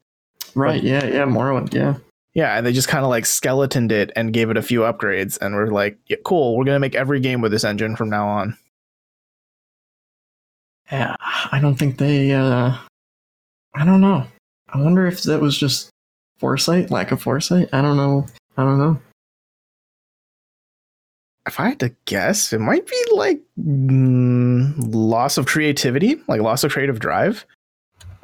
Right, 0.55 0.81
yeah, 0.81 1.05
yeah, 1.05 1.25
Morrowind, 1.25 1.73
yeah. 1.73 1.97
Yeah, 2.33 2.57
and 2.57 2.65
they 2.65 2.73
just 2.73 2.87
kind 2.87 3.03
of 3.03 3.09
like 3.09 3.25
skeletoned 3.25 3.91
it 3.91 4.11
and 4.15 4.33
gave 4.33 4.49
it 4.49 4.57
a 4.57 4.61
few 4.61 4.81
upgrades, 4.81 5.37
and 5.41 5.53
we're 5.53 5.67
like, 5.67 5.97
yeah, 6.07 6.17
cool, 6.23 6.57
we're 6.57 6.65
gonna 6.65 6.79
make 6.79 6.95
every 6.95 7.19
game 7.19 7.41
with 7.41 7.51
this 7.51 7.63
engine 7.63 7.95
from 7.95 8.09
now 8.09 8.27
on. 8.27 8.57
Yeah, 10.91 11.15
I 11.51 11.59
don't 11.61 11.75
think 11.75 11.97
they, 11.97 12.31
uh, 12.33 12.75
I 13.73 13.85
don't 13.85 14.01
know. 14.01 14.25
I 14.69 14.77
wonder 14.79 15.07
if 15.07 15.23
that 15.23 15.39
was 15.41 15.57
just 15.57 15.89
foresight, 16.37 16.91
lack 16.91 17.11
of 17.11 17.21
foresight. 17.21 17.69
I 17.71 17.81
don't 17.81 17.97
know. 17.97 18.25
I 18.57 18.63
don't 18.63 18.77
know. 18.79 18.99
If 21.47 21.59
I 21.59 21.69
had 21.69 21.79
to 21.79 21.93
guess, 22.05 22.53
it 22.53 22.59
might 22.59 22.85
be 22.85 23.03
like 23.13 23.41
mm, 23.59 24.73
loss 24.93 25.37
of 25.37 25.45
creativity, 25.47 26.21
like 26.27 26.41
loss 26.41 26.63
of 26.63 26.71
creative 26.71 26.99
drive. 26.99 27.45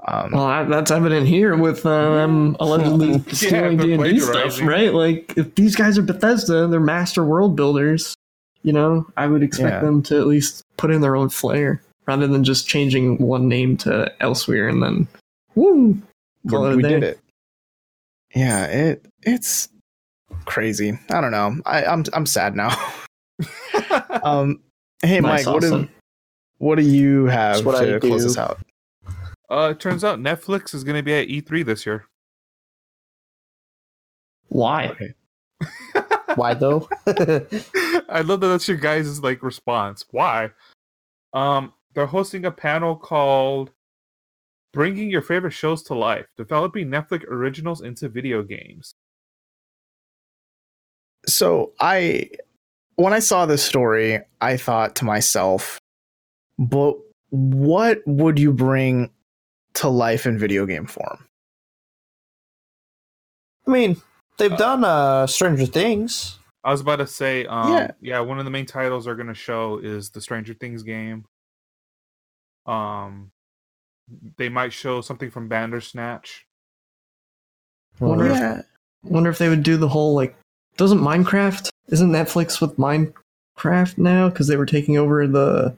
Um, 0.08 0.32
Well, 0.32 0.48
that- 0.48 0.70
that's 0.70 0.92
evident 0.92 1.28
here 1.28 1.56
with 1.58 1.86
uh, 1.86 2.16
them 2.16 2.56
allegedly 2.60 3.20
stealing 3.34 3.78
D 3.78 3.94
and 3.94 4.04
D 4.04 4.20
stuff, 4.20 4.62
right? 4.62 4.94
Like, 4.94 5.34
if 5.38 5.56
these 5.56 5.76
guys 5.76 5.98
are 5.98 6.04
Bethesda, 6.04 6.68
they're 6.68 6.80
master 6.80 7.24
world 7.26 7.56
builders. 7.56 8.14
You 8.64 8.74
know, 8.74 9.08
I 9.18 9.28
would 9.28 9.42
expect 9.44 9.76
Yeah. 9.76 9.80
them 9.82 10.04
to 10.04 10.20
at 10.20 10.28
least 10.28 10.64
put 10.78 10.92
in 10.92 11.02
their 11.02 11.16
own 11.16 11.30
flair 11.30 11.82
rather 12.08 12.28
than 12.28 12.44
just 12.44 12.68
changing 12.68 13.18
one 13.18 13.48
name 13.48 13.78
to 13.78 14.12
Elsweyr 14.22 14.70
and 14.70 14.82
then, 14.82 15.08
woo, 15.56 16.02
call 16.50 16.66
it 16.66 16.70
we, 16.70 16.74
a 16.74 16.78
we 16.78 16.84
day. 16.84 16.90
did 16.90 17.04
it. 17.04 17.20
Yeah, 18.34 18.66
it 18.66 19.06
it's 19.24 19.70
crazy. 20.46 20.98
I 21.10 21.22
don't 21.22 21.32
know. 21.32 21.58
I, 21.66 21.86
I'm 21.86 22.06
I'm 22.14 22.26
sad 22.26 22.56
now. 22.56 22.70
um, 24.24 24.62
hey 25.02 25.20
Nice, 25.20 25.46
Mike, 25.46 25.54
what 25.54 25.62
do 25.62 25.88
what 26.58 26.76
do 26.76 26.84
you 26.84 27.26
have 27.26 27.56
That's 27.56 27.66
what 27.66 27.76
I 27.76 27.86
to 27.86 28.00
close 28.00 28.22
do. 28.22 28.28
this 28.28 28.38
out? 28.38 28.60
Uh, 29.50 29.70
it 29.72 29.80
turns 29.80 30.04
out 30.04 30.20
Netflix 30.20 30.74
is 30.74 30.84
going 30.84 30.98
to 30.98 31.04
be 31.04 31.14
at 31.14 31.28
E3 31.28 31.66
this 31.66 31.86
year. 31.86 32.06
Why? 34.50 35.14
why 36.36 36.54
though 36.54 36.88
I 37.08 38.22
love 38.22 38.42
that 38.42 38.48
that's 38.48 38.68
your 38.68 38.78
guys' 38.78 39.22
like 39.22 39.42
response. 39.42 40.06
Why? 40.12 40.52
Um, 41.34 41.74
they're 41.98 42.06
hosting 42.06 42.46
a 42.46 42.52
panel 42.52 42.96
called 42.96 43.72
"Bringing 44.72 45.10
Your 45.10 45.24
Favorite 45.24 45.52
Shows 45.52 45.82
to 45.84 45.96
Life: 45.96 46.28
Developing 46.38 46.90
Netflix 46.90 47.24
Originals 47.28 47.82
into 47.82 48.08
Video 48.08 48.44
Games." 48.44 48.94
So 51.28 51.74
I 51.80 52.30
when 52.98 53.14
I 53.14 53.20
saw 53.20 53.48
this 53.48 53.64
story, 53.64 54.20
I 54.42 54.58
thought 54.58 54.96
to 54.98 55.06
myself, 55.06 55.80
but 56.60 56.96
what 57.32 58.02
would 58.06 58.38
you 58.38 58.54
bring 58.54 59.10
to 59.74 59.90
life 59.90 60.26
in 60.28 60.38
video 60.38 60.66
game 60.68 60.86
form? 60.86 61.24
i 63.68 63.72
mean 63.72 63.98
they've 64.38 64.54
Uh, 64.54 64.56
done 64.58 64.84
uh 64.86 65.28
stranger 65.28 65.66
things 65.66 66.38
I 66.64 66.72
was 66.72 66.82
about 66.82 66.98
to 66.98 67.08
say, 67.08 67.46
um, 67.46 67.72
Yeah. 67.74 67.92
yeah. 68.02 68.20
one 68.20 68.40
of 68.40 68.46
the 68.46 68.52
main 68.52 68.66
titles 68.66 69.06
they're 69.06 69.16
going 69.16 69.28
to 69.28 69.34
show 69.34 69.78
is 69.78 70.10
the 70.10 70.20
Stranger 70.20 70.54
Things 70.54 70.84
game. 70.84 71.24
Um, 72.68 73.32
they 74.38 74.50
might 74.50 74.74
show 74.74 75.02
something 75.02 75.32
from 75.32 75.48
Bandersnatch. 75.48 76.46
Wonder 78.00 78.28
if- 78.28 78.66
Wonder 79.04 79.30
if 79.30 79.38
they 79.38 79.48
would 79.50 79.64
do 79.64 79.78
the 79.78 79.88
whole 79.88 80.14
like. 80.16 80.36
Doesn't 80.76 81.00
Minecraft? 81.00 81.70
Isn't 81.90 82.12
Netflix 82.12 82.60
with 82.62 82.78
Minecraft 82.78 83.98
now? 83.98 84.30
Because 84.30 84.48
they 84.48 84.58
were 84.58 84.66
taking 84.66 84.98
over 84.98 85.26
the. 85.28 85.76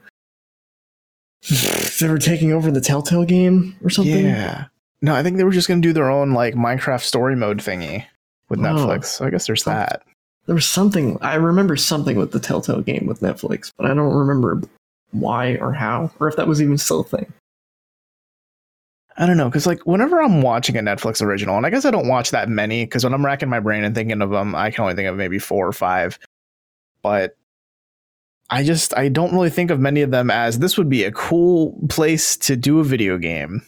They 2.00 2.08
were 2.08 2.18
taking 2.18 2.50
over 2.52 2.70
the 2.70 2.80
Telltale 2.80 3.24
game 3.26 3.76
or 3.84 3.90
something. 3.90 4.24
Yeah. 4.24 4.66
No, 5.02 5.14
I 5.14 5.22
think 5.22 5.36
they 5.36 5.44
were 5.44 5.50
just 5.50 5.68
gonna 5.68 5.82
do 5.82 5.92
their 5.92 6.10
own 6.10 6.32
like 6.32 6.54
Minecraft 6.54 7.02
story 7.02 7.36
mode 7.36 7.58
thingy 7.58 8.06
with 8.48 8.58
Oh. 8.60 8.62
Netflix. 8.62 9.04
So 9.06 9.26
I 9.26 9.30
guess 9.30 9.46
there's 9.46 9.64
that. 9.64 10.02
There 10.46 10.54
was 10.54 10.66
something. 10.66 11.18
I 11.20 11.34
remember 11.34 11.76
something 11.76 12.16
with 12.16 12.32
the 12.32 12.40
Telltale 12.40 12.80
game 12.80 13.04
with 13.06 13.20
Netflix, 13.20 13.70
but 13.76 13.90
I 13.90 13.94
don't 13.94 14.14
remember 14.14 14.62
why 15.12 15.56
or 15.56 15.72
how, 15.72 16.10
or 16.20 16.28
if 16.28 16.36
that 16.36 16.46
was 16.48 16.62
even 16.62 16.78
still 16.78 17.00
a 17.00 17.04
thing. 17.04 17.32
I 19.16 19.26
don't 19.26 19.36
know, 19.36 19.48
because 19.48 19.66
like 19.66 19.84
whenever 19.86 20.22
I'm 20.22 20.40
watching 20.40 20.76
a 20.76 20.80
Netflix 20.80 21.20
original, 21.20 21.56
and 21.56 21.66
I 21.66 21.70
guess 21.70 21.84
I 21.84 21.90
don't 21.90 22.08
watch 22.08 22.30
that 22.30 22.48
many, 22.48 22.84
because 22.84 23.04
when 23.04 23.12
I'm 23.12 23.24
racking 23.24 23.50
my 23.50 23.60
brain 23.60 23.84
and 23.84 23.94
thinking 23.94 24.22
of 24.22 24.30
them, 24.30 24.54
I 24.54 24.70
can 24.70 24.82
only 24.82 24.94
think 24.94 25.08
of 25.08 25.16
maybe 25.16 25.38
four 25.38 25.66
or 25.66 25.72
five. 25.72 26.18
But 27.02 27.36
I 28.48 28.62
just 28.62 28.96
I 28.96 29.08
don't 29.08 29.32
really 29.32 29.50
think 29.50 29.70
of 29.70 29.78
many 29.80 30.02
of 30.02 30.10
them 30.10 30.30
as 30.30 30.58
this 30.58 30.78
would 30.78 30.88
be 30.88 31.04
a 31.04 31.12
cool 31.12 31.78
place 31.88 32.36
to 32.38 32.56
do 32.56 32.78
a 32.80 32.84
video 32.84 33.18
game. 33.18 33.62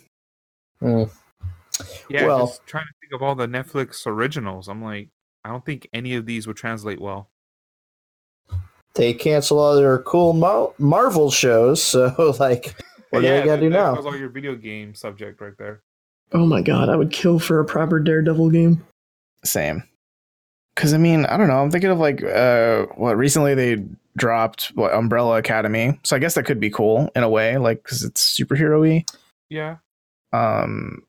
Mm. 0.80 1.10
Yeah, 2.08 2.26
Well- 2.26 2.46
just 2.46 2.66
trying 2.66 2.86
to 2.86 2.92
think 3.00 3.12
of 3.12 3.22
all 3.22 3.34
the 3.34 3.46
Netflix 3.46 4.06
originals. 4.06 4.68
I'm 4.68 4.82
like, 4.82 5.08
I 5.44 5.50
don't 5.50 5.64
think 5.66 5.88
any 5.92 6.14
of 6.14 6.24
these 6.24 6.46
would 6.46 6.56
translate 6.56 7.00
well. 7.00 7.30
They 8.94 9.14
cancel 9.14 9.58
all 9.58 9.74
their 9.76 9.98
cool 10.00 10.32
Mar- 10.34 10.72
Marvel 10.78 11.30
shows, 11.30 11.82
so 11.82 12.34
like, 12.40 12.74
what 13.10 13.20
do 13.20 13.26
yeah, 13.26 13.40
they 13.40 13.46
gotta 13.46 13.60
do 13.62 13.70
that- 13.70 13.76
that 13.76 13.82
now? 13.92 13.96
was 13.96 14.06
all 14.06 14.16
your 14.16 14.28
video 14.28 14.54
game 14.54 14.94
subject 14.94 15.40
right 15.40 15.56
there. 15.58 15.82
Oh 16.32 16.46
my 16.46 16.62
god, 16.62 16.88
I 16.88 16.96
would 16.96 17.10
kill 17.12 17.38
for 17.38 17.60
a 17.60 17.64
proper 17.64 18.00
Daredevil 18.00 18.50
game. 18.50 18.84
Same. 19.44 19.82
Because 20.74 20.94
I 20.94 20.98
mean, 20.98 21.26
I 21.26 21.36
don't 21.36 21.48
know. 21.48 21.60
I'm 21.62 21.70
thinking 21.70 21.90
of 21.90 21.98
like 21.98 22.22
uh, 22.22 22.86
what 22.96 23.16
recently 23.18 23.54
they 23.54 23.84
dropped 24.16 24.66
what 24.74 24.94
Umbrella 24.94 25.36
Academy, 25.38 25.98
so 26.04 26.16
I 26.16 26.18
guess 26.18 26.34
that 26.34 26.44
could 26.44 26.60
be 26.60 26.70
cool 26.70 27.10
in 27.14 27.22
a 27.22 27.28
way, 27.28 27.58
like 27.58 27.82
because 27.82 28.02
it's 28.04 28.38
superhero-y. 28.38 29.04
Yeah, 29.50 29.76
Um, 30.32 31.02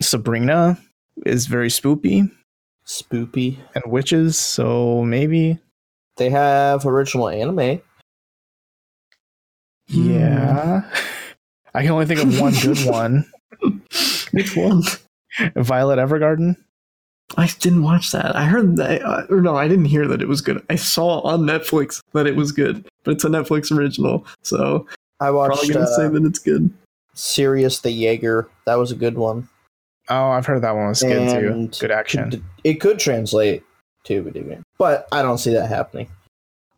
Sabrina 0.00 0.78
is 1.26 1.46
very 1.46 1.68
spoopy 1.68 2.30
Spoopy. 2.86 3.58
and 3.74 3.82
witches, 3.86 4.38
so 4.38 5.02
maybe 5.04 5.58
They 6.16 6.30
have 6.30 6.86
original 6.86 7.28
anime. 7.28 7.80
yeah. 9.88 10.82
I 11.74 11.82
can 11.82 11.90
only 11.90 12.06
think 12.06 12.20
of 12.20 12.40
one 12.40 12.52
good 12.62 12.78
one: 12.86 13.24
Which 14.32 14.56
one? 14.56 14.82
Violet 15.56 15.98
Evergarden. 15.98 16.56
I 17.36 17.48
didn't 17.58 17.82
watch 17.82 18.12
that. 18.12 18.36
I 18.36 18.44
heard 18.44 18.76
that, 18.76 19.02
uh, 19.02 19.26
or 19.30 19.40
no, 19.40 19.56
I 19.56 19.66
didn't 19.66 19.86
hear 19.86 20.06
that 20.06 20.22
it 20.22 20.28
was 20.28 20.40
good. 20.40 20.64
I 20.70 20.76
saw 20.76 21.20
on 21.22 21.40
Netflix 21.40 22.00
that 22.12 22.26
it 22.26 22.36
was 22.36 22.52
good, 22.52 22.86
but 23.02 23.12
it's 23.14 23.24
a 23.24 23.28
Netflix 23.28 23.76
original, 23.76 24.24
so 24.42 24.86
I 25.20 25.30
watched 25.30 25.54
probably 25.56 25.74
gonna 25.74 25.86
say 25.88 26.04
uh, 26.04 26.10
that 26.10 26.24
it's 26.24 26.38
good. 26.38 26.72
Sirius 27.14 27.80
the 27.80 27.90
Jaeger. 27.90 28.48
That 28.66 28.76
was 28.76 28.92
a 28.92 28.94
good 28.96 29.16
one. 29.16 29.48
Oh, 30.10 30.28
I've 30.30 30.46
heard 30.46 30.62
that 30.62 30.76
one 30.76 30.88
was 30.88 31.02
good 31.02 31.30
too. 31.30 31.68
Good 31.80 31.90
action. 31.90 32.30
Could- 32.30 32.44
it 32.62 32.74
could 32.74 32.98
translate 33.00 33.64
to 34.04 34.16
a 34.16 34.22
video 34.22 34.42
game, 34.44 34.64
but 34.78 35.08
I 35.12 35.22
don't 35.22 35.38
see 35.38 35.52
that 35.54 35.68
happening. 35.68 36.08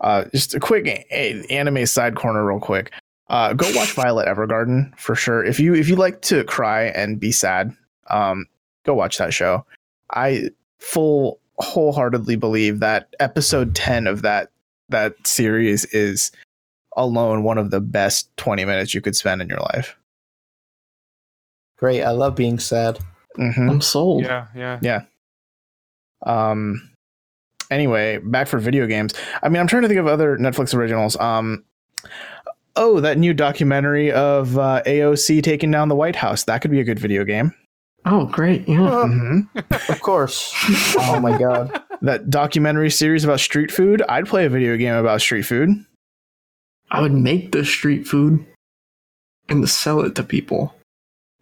Uh, 0.01 0.25
just 0.33 0.55
a 0.55 0.61
quick 0.61 0.87
a- 0.87 1.45
anime 1.51 1.87
side 1.87 2.15
corner, 2.17 2.45
real 2.45 2.61
quick. 2.61 2.93
Uh, 3.29 3.53
go 3.55 3.67
watch 3.75 3.93
Violet 3.93 4.29
Evergarden 4.29 4.97
for 4.99 5.15
sure. 5.15 5.43
If 5.45 5.59
you 5.59 5.75
if 5.75 5.89
you 5.89 5.97
like 5.97 6.21
to 6.23 6.45
cry 6.45 6.85
and 6.85 7.19
be 7.19 7.33
sad, 7.33 7.75
um, 8.09 8.47
go 8.85 8.95
watch 8.95 9.19
that 9.19 9.35
show. 9.35 9.65
I 10.13 10.51
full 10.79 11.41
wholeheartedly 11.59 12.37
believe 12.37 12.81
that 12.81 13.09
episode 13.19 13.75
ten 13.75 14.07
of 14.07 14.23
that 14.23 14.51
that 14.91 15.15
series 15.27 15.85
is 15.87 16.31
alone 16.97 17.43
one 17.43 17.59
of 17.59 17.71
the 17.71 17.81
best 17.81 18.29
twenty 18.37 18.65
minutes 18.65 18.95
you 18.95 19.01
could 19.01 19.17
spend 19.17 19.43
in 19.43 19.49
your 19.49 19.59
life. 19.61 19.97
Great. 21.79 22.03
I 22.03 22.11
love 22.11 22.37
being 22.37 22.59
sad. 22.59 22.99
hmm 23.35 23.69
I'm 23.69 23.81
sold. 23.81 24.23
Yeah, 24.25 24.47
yeah, 24.55 24.79
yeah. 24.83 25.03
Um. 26.25 26.91
Anyway, 27.71 28.19
back 28.19 28.47
for 28.49 28.59
video 28.59 28.87
games. 28.87 29.13
I 29.43 29.49
mean, 29.49 29.61
I'm 29.61 29.67
trying 29.67 29.83
to 29.83 29.89
think 29.89 30.01
of 30.01 30.07
other 30.07 30.37
Netflix 30.39 30.75
originals. 30.75 31.19
Um. 31.19 31.65
Oh, 32.79 33.01
that 33.01 33.17
new 33.17 33.33
documentary 33.33 34.13
of 34.13 34.59
uh, 34.59 34.83
AOC 34.87 35.43
taking 35.43 35.71
down 35.71 35.89
the 35.89 35.97
White 35.97 36.17
House. 36.17 36.45
That 36.45 36.61
could 36.61 36.71
be 36.71 36.79
a 36.81 36.85
good 36.85 36.99
video 36.99 37.25
game. 37.25 37.55
Oh, 38.05 38.27
great! 38.27 38.69
Yeah, 38.69 38.83
Uh, 38.85 39.07
hmm 39.07 39.41
of 39.89 40.01
course. 40.01 40.53
oh 40.99 41.19
my 41.21 41.37
god. 41.39 41.83
That 42.03 42.29
documentary 42.29 42.91
series 42.91 43.25
about 43.25 43.41
street 43.41 43.73
food. 43.73 44.03
I'd 44.07 44.27
play 44.27 44.45
a 44.45 44.51
video 44.51 44.77
game 44.77 44.93
about 44.95 45.23
street 45.23 45.45
food. 45.45 45.71
I 46.91 47.01
would 47.01 47.15
make 47.15 47.53
the 47.53 47.65
street 47.65 48.07
food 48.07 48.45
and 49.49 49.67
sell 49.69 50.03
it 50.03 50.15
to 50.17 50.23
people. 50.23 50.75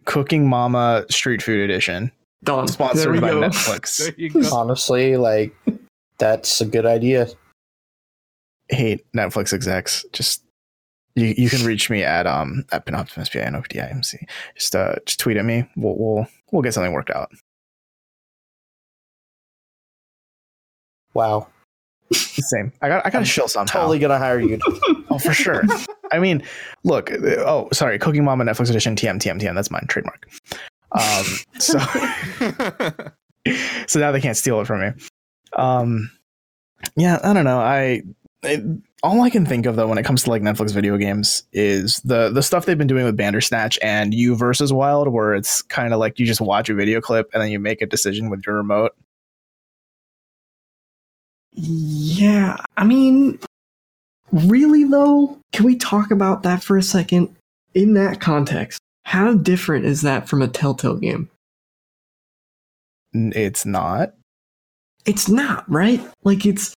Cooking 0.05 0.47
Mama 0.47 1.05
Street 1.09 1.41
Food 1.43 1.59
Edition, 1.59 2.09
Done. 2.45 2.67
There 2.67 2.73
sponsored 2.73 3.19
by 3.19 3.31
go. 3.31 3.41
Netflix. 3.41 3.97
There 3.97 4.13
you 4.17 4.29
go. 4.29 4.55
Honestly, 4.55 5.17
like 5.17 5.53
that's 6.17 6.61
a 6.61 6.65
good 6.65 6.85
idea. 6.85 7.27
Hey, 8.69 9.03
Netflix 9.15 9.53
execs, 9.53 10.05
just 10.11 10.43
you, 11.15 11.33
you 11.37 11.49
can 11.49 11.65
reach 11.65 11.89
me 11.89 12.03
at 12.03 12.25
um 12.27 12.65
at 12.71 12.85
Pinoptimus 12.85 13.31
P 13.31 13.39
I 13.39 13.43
N 13.43 13.55
O 13.55 13.61
P 13.61 13.67
T 13.69 13.79
I 13.81 13.87
M 13.87 14.03
C. 14.03 14.17
Just 14.55 14.75
uh 14.75 14.95
just 15.05 15.19
tweet 15.19 15.37
at 15.37 15.45
me. 15.45 15.67
We'll 15.75 15.95
we'll 15.97 16.27
we'll 16.51 16.61
get 16.61 16.73
something 16.73 16.91
worked 16.93 17.11
out. 17.11 17.31
Wow. 21.13 21.47
Same. 22.13 22.71
I 22.81 22.87
got 22.89 23.05
I 23.05 23.09
got 23.09 23.19
to 23.19 23.25
shill 23.25 23.47
somehow. 23.47 23.79
Totally 23.81 23.99
gonna 23.99 24.17
hire 24.17 24.39
you. 24.39 24.59
Oh, 25.07 25.19
for 25.19 25.33
sure. 25.33 25.61
I 26.11 26.17
mean, 26.17 26.41
look. 26.83 27.11
uh, 27.11 27.17
Oh, 27.45 27.69
sorry. 27.71 27.99
Cooking 27.99 28.23
Mama 28.25 28.43
Netflix 28.43 28.71
edition. 28.71 28.95
TM 28.95 29.19
TM 29.19 29.39
TM. 29.39 29.53
That's 29.53 29.69
mine. 29.69 29.85
Trademark. 29.87 30.27
Um. 30.91 31.25
So 31.59 31.77
so 33.87 33.99
now 33.99 34.11
they 34.11 34.19
can't 34.19 34.35
steal 34.35 34.59
it 34.59 34.65
from 34.65 34.81
me. 34.81 34.89
Um. 35.55 36.11
Yeah. 36.95 37.19
I 37.23 37.33
don't 37.33 37.45
know. 37.45 37.59
I. 37.59 38.03
It, 38.43 38.63
all 39.05 39.21
I 39.21 39.29
can 39.29 39.45
think 39.45 39.67
of 39.67 39.75
though 39.75 39.87
when 39.87 39.99
it 39.99 40.03
comes 40.03 40.23
to 40.23 40.31
like 40.31 40.41
Netflix 40.41 40.73
video 40.73 40.97
games 40.97 41.43
is 41.53 41.97
the 41.99 42.31
the 42.31 42.41
stuff 42.41 42.65
they've 42.65 42.77
been 42.77 42.87
doing 42.87 43.05
with 43.05 43.15
Bandersnatch 43.15 43.77
and 43.83 44.13
You 44.15 44.35
versus 44.35 44.73
Wild, 44.73 45.07
where 45.09 45.35
it's 45.35 45.61
kind 45.61 45.93
of 45.93 45.99
like 45.99 46.17
you 46.17 46.25
just 46.25 46.41
watch 46.41 46.69
a 46.69 46.73
video 46.73 47.01
clip 47.01 47.29
and 47.31 47.41
then 47.41 47.51
you 47.51 47.59
make 47.59 47.83
a 47.83 47.85
decision 47.85 48.31
with 48.31 48.43
your 48.47 48.55
remote. 48.55 48.93
Yeah, 51.51 52.57
I 52.75 52.83
mean, 52.83 53.39
really 54.31 54.83
though, 54.83 55.37
can 55.53 55.65
we 55.65 55.75
talk 55.75 56.09
about 56.09 56.41
that 56.43 56.63
for 56.63 56.75
a 56.75 56.83
second? 56.83 57.35
In 57.75 57.93
that 57.93 58.19
context, 58.19 58.79
how 59.03 59.35
different 59.35 59.85
is 59.85 60.01
that 60.01 60.27
from 60.27 60.41
a 60.41 60.47
Telltale 60.47 60.97
game? 60.97 61.29
It's 63.13 63.65
not. 63.65 64.13
It's 65.05 65.29
not, 65.29 65.69
right? 65.71 66.01
Like 66.23 66.45
it's 66.45 66.73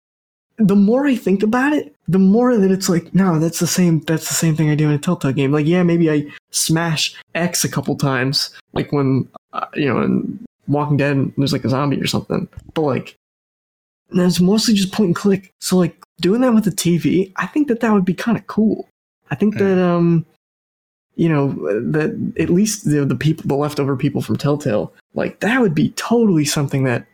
the 0.57 0.75
more 0.75 1.05
I 1.05 1.15
think 1.15 1.43
about 1.43 1.73
it, 1.73 1.93
the 2.07 2.19
more 2.19 2.55
that 2.57 2.71
it's 2.71 2.87
like, 2.89 3.13
no, 3.13 3.39
that's 3.39 3.59
the 3.59 3.67
same 3.67 3.99
that's 4.01 4.27
the 4.27 4.33
same 4.35 4.55
thing 4.55 4.69
I 4.69 4.75
do 4.75 4.85
in 4.89 4.95
a 4.95 4.97
Telltale 4.97 5.33
game. 5.33 5.51
Like, 5.51 5.65
yeah, 5.65 5.83
maybe 5.83 6.09
I 6.09 6.25
smash 6.51 7.15
X 7.35 7.63
a 7.63 7.69
couple 7.69 7.95
times, 7.97 8.51
like 8.73 8.91
when 8.91 9.27
uh, 9.53 9.67
you 9.75 9.85
know, 9.93 10.01
in 10.01 10.43
Walking 10.67 10.97
Dead 10.97 11.31
there's 11.37 11.53
like 11.53 11.65
a 11.65 11.69
zombie 11.69 12.01
or 12.01 12.07
something. 12.07 12.47
But 12.73 12.81
like 12.81 13.15
and 14.11 14.21
it's 14.21 14.39
mostly 14.39 14.73
just 14.75 14.93
point 14.93 15.07
and 15.07 15.15
click. 15.15 15.51
So 15.61 15.77
like 15.77 16.01
doing 16.21 16.41
that 16.41 16.53
with 16.53 16.63
the 16.65 16.71
TV, 16.71 17.31
I 17.35 17.47
think 17.47 17.67
that 17.67 17.79
that 17.81 17.91
would 17.91 18.05
be 18.05 18.13
kind 18.13 18.37
of 18.37 18.47
cool. 18.47 18.87
I 19.29 19.35
think 19.35 19.55
Mm. 19.55 19.59
that 19.59 19.77
um 19.83 20.25
you 21.15 21.29
know 21.29 21.49
that 21.91 22.33
at 22.39 22.49
least 22.49 22.85
the 22.89 23.05
the 23.05 23.15
people 23.15 23.47
the 23.47 23.55
leftover 23.55 23.95
people 23.95 24.21
from 24.21 24.35
Telltale 24.37 24.93
like 25.13 25.39
that 25.39 25.61
would 25.61 25.73
be 25.73 25.89
totally 25.91 26.43
something 26.45 26.83
that 26.83 27.05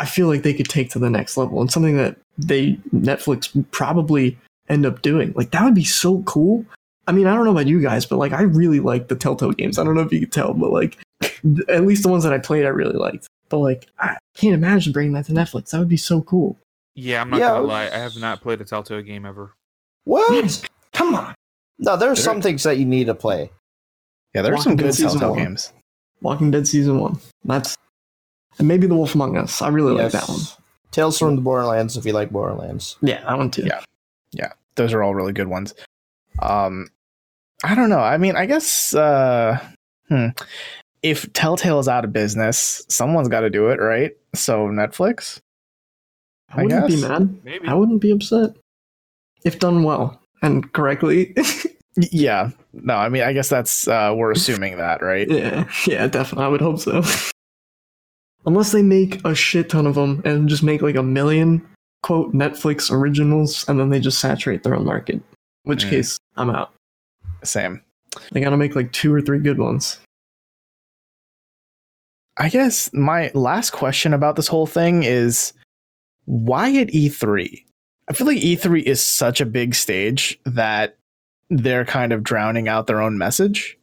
I 0.00 0.06
feel 0.06 0.26
like 0.26 0.42
they 0.42 0.54
could 0.54 0.68
take 0.68 0.90
to 0.90 0.98
the 0.98 1.10
next 1.10 1.36
level 1.36 1.60
and 1.60 1.70
something 1.70 1.96
that 1.98 2.16
they 2.38 2.72
Netflix 2.94 3.50
probably 3.70 4.36
end 4.68 4.86
up 4.86 5.02
doing. 5.02 5.32
Like 5.36 5.50
that 5.52 5.62
would 5.62 5.74
be 5.74 5.84
so 5.84 6.22
cool. 6.22 6.64
I 7.06 7.12
mean, 7.12 7.26
I 7.26 7.34
don't 7.34 7.44
know 7.44 7.50
about 7.50 7.66
you 7.66 7.80
guys, 7.82 8.06
but 8.06 8.16
like 8.18 8.32
I 8.32 8.42
really 8.42 8.80
like 8.80 9.08
the 9.08 9.14
Telltale 9.16 9.52
games. 9.52 9.78
I 9.78 9.84
don't 9.84 9.94
know 9.94 10.00
if 10.02 10.12
you 10.12 10.20
could 10.20 10.32
tell, 10.32 10.54
but 10.54 10.70
like 10.72 10.98
at 11.68 11.84
least 11.84 12.02
the 12.02 12.08
ones 12.08 12.24
that 12.24 12.32
I 12.32 12.38
played 12.38 12.64
I 12.64 12.68
really 12.68 12.96
liked. 12.96 13.26
But 13.48 13.58
like 13.58 13.86
I 13.98 14.16
can't 14.36 14.54
imagine 14.54 14.92
bringing 14.92 15.12
that 15.14 15.26
to 15.26 15.32
Netflix. 15.32 15.70
That 15.70 15.78
would 15.80 15.88
be 15.88 15.96
so 15.96 16.22
cool. 16.22 16.56
yeah, 16.94 17.20
I'm 17.20 17.30
not 17.30 17.40
Yeah. 17.40 17.48
gonna 17.50 17.66
lie. 17.66 17.84
I 17.86 17.98
have 17.98 18.16
not 18.16 18.40
played 18.40 18.60
a 18.60 18.64
Telltale 18.64 19.02
game 19.02 19.26
ever. 19.26 19.52
What? 20.04 20.66
Come 20.92 21.14
on. 21.14 21.34
No, 21.78 21.96
there's 21.96 22.18
There- 22.18 22.24
some 22.24 22.40
things 22.42 22.62
that 22.62 22.78
you 22.78 22.84
need 22.86 23.04
to 23.06 23.14
play. 23.14 23.50
Yeah, 24.34 24.42
there 24.42 24.54
are 24.54 24.56
some 24.58 24.72
Walking 24.72 24.76
Dead 24.76 24.84
good 24.84 24.94
season 24.94 25.20
Telltale 25.20 25.44
games. 25.44 25.72
Walking 26.22 26.50
Dead 26.50 26.66
season 26.68 27.00
one. 27.00 27.18
That's 27.44 27.76
and 28.60 28.68
maybe 28.68 28.86
The 28.86 28.94
Wolf 28.94 29.16
Among 29.16 29.36
Us. 29.36 29.60
I 29.60 29.68
really 29.68 29.92
like 30.00 30.12
that 30.12 30.28
one. 30.28 30.38
Tales 30.92 31.18
from 31.18 31.34
the 31.36 31.42
Borderlands 31.42 31.96
if 31.96 32.04
you 32.06 32.12
like 32.12 32.30
Borderlands. 32.30 32.96
Yeah, 33.02 33.22
that 33.24 33.36
one 33.36 33.50
too. 33.50 33.64
Yeah. 33.64 33.80
Yeah, 34.32 34.52
those 34.76 34.92
are 34.92 35.02
all 35.02 35.14
really 35.14 35.32
good 35.32 35.48
ones. 35.48 35.74
Um, 36.40 36.88
I 37.64 37.74
don't 37.74 37.90
know. 37.90 37.98
I 38.00 38.16
mean, 38.16 38.36
I 38.36 38.46
guess. 38.46 38.94
Uh, 38.94 39.58
If 41.02 41.32
Telltale 41.32 41.78
is 41.78 41.88
out 41.88 42.04
of 42.04 42.12
business, 42.12 42.84
someone's 42.88 43.28
got 43.28 43.40
to 43.40 43.50
do 43.50 43.68
it, 43.70 43.80
right? 43.80 44.12
So 44.34 44.68
Netflix. 44.68 45.40
I 46.52 46.60
I 46.60 46.64
wouldn't 46.64 46.86
be 46.88 47.00
guess. 47.00 47.08
mad. 47.08 47.38
Maybe. 47.44 47.68
I 47.68 47.74
wouldn't 47.74 48.00
be 48.02 48.10
upset 48.10 48.50
if 49.44 49.58
done 49.58 49.82
well 49.82 50.20
and 50.42 50.72
correctly. 50.72 51.34
Yeah. 51.96 52.50
No, 52.72 52.94
I 52.94 53.08
mean, 53.08 53.22
I 53.24 53.32
guess 53.32 53.48
that's 53.48 53.88
uh, 53.88 54.14
we're 54.16 54.30
assuming 54.38 54.76
that, 54.78 55.02
right? 55.02 55.28
yeah, 55.28 55.68
yeah, 55.86 56.06
definitely. 56.06 56.44
I 56.44 56.48
would 56.48 56.60
hope 56.60 56.78
so. 56.78 57.02
Unless 58.46 58.72
they 58.72 58.82
make 58.82 59.24
a 59.24 59.34
shit 59.34 59.68
ton 59.68 59.86
of 59.86 59.94
them 59.94 60.22
and 60.24 60.48
just 60.48 60.62
make 60.62 60.82
like 60.82 60.96
a 60.96 61.02
million 61.02 61.66
quote 62.02 62.32
Netflix 62.32 62.90
originals, 62.90 63.68
and 63.68 63.78
then 63.78 63.90
they 63.90 64.00
just 64.00 64.18
saturate 64.20 64.62
their 64.62 64.74
own 64.74 64.84
market. 64.86 65.16
In 65.16 65.22
which 65.64 65.84
Mm. 65.84 65.90
case, 65.90 66.18
I'm 66.36 66.48
out. 66.50 66.72
Same. 67.44 67.82
They 68.32 68.40
gotta 68.40 68.56
make 68.56 68.74
like 68.74 68.92
two 68.92 69.12
or 69.12 69.20
three 69.20 69.38
good 69.38 69.58
ones. 69.58 69.98
I 72.38 72.48
guess 72.48 72.90
my 72.94 73.30
last 73.34 73.70
question 73.70 74.14
about 74.14 74.36
this 74.36 74.48
whole 74.48 74.66
thing 74.66 75.02
is 75.02 75.52
why 76.24 76.74
at 76.76 76.88
E3? 76.88 77.64
I 78.08 78.12
feel 78.14 78.26
like 78.26 78.38
E3 78.38 78.82
is 78.82 79.00
such 79.00 79.40
a 79.40 79.46
big 79.46 79.74
stage 79.74 80.38
that 80.46 80.96
they're 81.50 81.84
kind 81.84 82.12
of 82.12 82.22
drowning 82.22 82.68
out 82.68 82.86
their 82.86 83.00
own 83.02 83.18
message. 83.18 83.76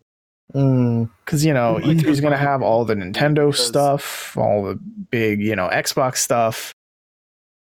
Mm, 0.55 1.10
Because, 1.25 1.43
you 1.45 1.53
know, 1.53 1.79
E3 1.81 2.05
is 2.05 2.21
going 2.21 2.31
to 2.31 2.38
have 2.38 2.62
all 2.62 2.86
the 2.86 2.95
Nintendo 2.95 3.47
because- 3.51 3.65
stuff, 3.67 4.38
all 4.38 4.63
the 4.63 4.75
big, 5.12 5.41
you 5.41 5.55
know, 5.55 5.67
Xbox 5.69 6.17
stuff. 6.17 6.71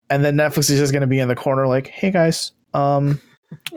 And 0.09 0.23
then 0.25 0.36
Netflix 0.36 0.69
is 0.69 0.79
just 0.79 0.91
going 0.91 1.01
to 1.01 1.07
be 1.07 1.19
in 1.19 1.27
the 1.27 1.36
corner 1.36 1.65
like, 1.67 1.88
hey 1.88 2.12
guys, 2.12 2.51
um, 2.73 3.19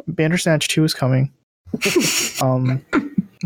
Bandersnatch 0.09 0.68
2 0.68 0.85
is 0.85 0.94
coming. 0.94 1.32
Um, 2.42 2.85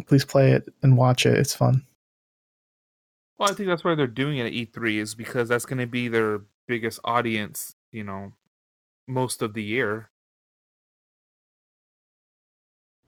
please 0.07 0.25
play 0.25 0.51
it 0.53 0.69
and 0.83 0.97
watch 0.97 1.25
it. 1.25 1.39
It's 1.39 1.55
fun. 1.55 1.85
Well, 3.39 3.49
I 3.51 3.55
think 3.55 3.69
that's 3.69 3.85
why 3.85 3.95
they're 3.95 4.07
doing 4.09 4.39
it 4.39 4.47
at 4.47 4.53
E3 4.53 4.97
is 4.99 5.15
because 5.15 5.49
that's 5.49 5.65
going 5.65 5.79
to 5.79 5.87
be 5.87 6.09
their 6.09 6.41
biggest 6.67 6.99
audience, 7.05 7.75
you 7.93 8.03
know, 8.05 8.33
most 9.07 9.43
of 9.43 9.55
the 9.55 9.63
year. 9.63 10.10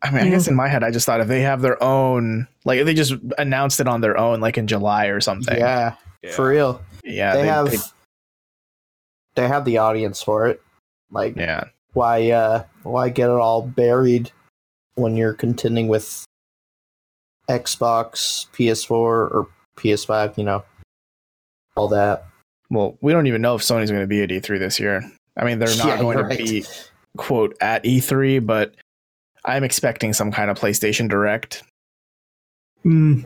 I 0.03 0.11
mean, 0.11 0.27
I 0.27 0.31
guess 0.31 0.49
in 0.49 0.55
my 0.57 0.67
head, 0.69 0.83
I 0.83 0.91
just 0.91 1.07
thought 1.07 1.21
if 1.21 1.29
they 1.29 1.43
have 1.43 1.63
their 1.63 1.81
own, 1.83 2.49
like 2.65 2.81
if 2.81 2.87
they 2.87 2.95
just 2.95 3.15
announced 3.39 3.79
it 3.81 3.87
on 3.87 4.01
their 4.01 4.19
own, 4.19 4.41
like 4.41 4.59
in 4.59 4.67
July 4.67 5.07
or 5.07 5.21
something. 5.21 5.57
yeah, 5.57 5.95
Yeah. 6.23 6.33
for 6.33 6.49
real. 6.49 6.83
yeah, 7.05 7.35
they, 7.37 7.47
have 7.47 7.71
they- 7.71 7.79
they 9.37 9.49
have 9.49 9.65
the 9.65 9.79
audience 9.79 10.21
for 10.23 10.49
it. 10.49 10.61
Like 11.11 11.37
yeah, 11.37 11.65
why 11.93 12.31
uh 12.31 12.65
why 12.83 13.11
get 13.11 13.27
it 13.31 13.33
all 13.37 13.63
buried 13.63 14.31
when 14.95 15.17
you're 15.17 15.35
contending 15.35 15.89
with 15.89 16.25
Xbox, 17.49 18.47
PS4 18.53 18.91
or 18.91 19.49
PS5, 19.77 20.37
you 20.39 20.45
know. 20.45 20.65
All 21.77 21.89
that. 21.89 22.27
Well, 22.71 22.97
we 23.01 23.13
don't 23.13 23.27
even 23.27 23.43
know 23.43 23.55
if 23.55 23.63
Sony's 23.63 23.91
going 23.91 24.03
to 24.03 24.07
be 24.07 24.23
at 24.23 24.31
E3 24.31 24.59
this 24.59 24.79
year. 24.81 25.03
I 25.37 25.45
mean, 25.45 25.59
they're 25.59 25.75
not 25.77 25.87
Yeah, 25.87 25.99
going 26.01 26.19
you're 26.19 26.29
to 26.29 26.37
be 26.37 26.65
quote 27.17 27.57
at 27.61 27.85
E3, 27.85 28.45
but 28.45 28.75
I'm 29.45 29.65
expecting 29.65 30.13
some 30.13 30.31
kind 30.33 30.51
of 30.51 30.59
PlayStation 30.59 31.09
Direct. 31.09 31.63
Mm. 32.85 33.25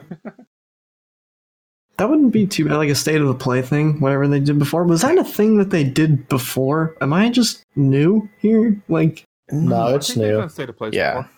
that 1.98 2.08
wouldn't 2.10 2.32
be 2.32 2.46
too 2.46 2.66
bad, 2.66 2.76
like 2.76 2.90
a 2.90 2.94
state 2.94 3.20
of 3.20 3.26
the 3.26 3.34
play 3.34 3.62
thing, 3.62 4.00
whatever 4.00 4.28
they 4.28 4.40
did 4.40 4.58
before. 4.58 4.84
Was 4.84 5.02
that 5.02 5.16
a 5.18 5.24
thing 5.24 5.56
that 5.58 5.70
they 5.70 5.84
did 5.84 6.28
before? 6.28 6.94
Am 7.00 7.12
I 7.12 7.30
just 7.30 7.62
new 7.74 8.28
here? 8.40 8.80
Like, 8.88 9.24
No, 9.50 9.76
I 9.88 9.94
it's 9.96 10.08
think 10.08 10.18
they've 10.20 10.30
new. 10.32 10.38
done 10.40 10.48
State 10.50 10.68
of 10.68 10.76
Play 10.76 10.90
Yeah. 10.92 11.14
before. 11.22 11.30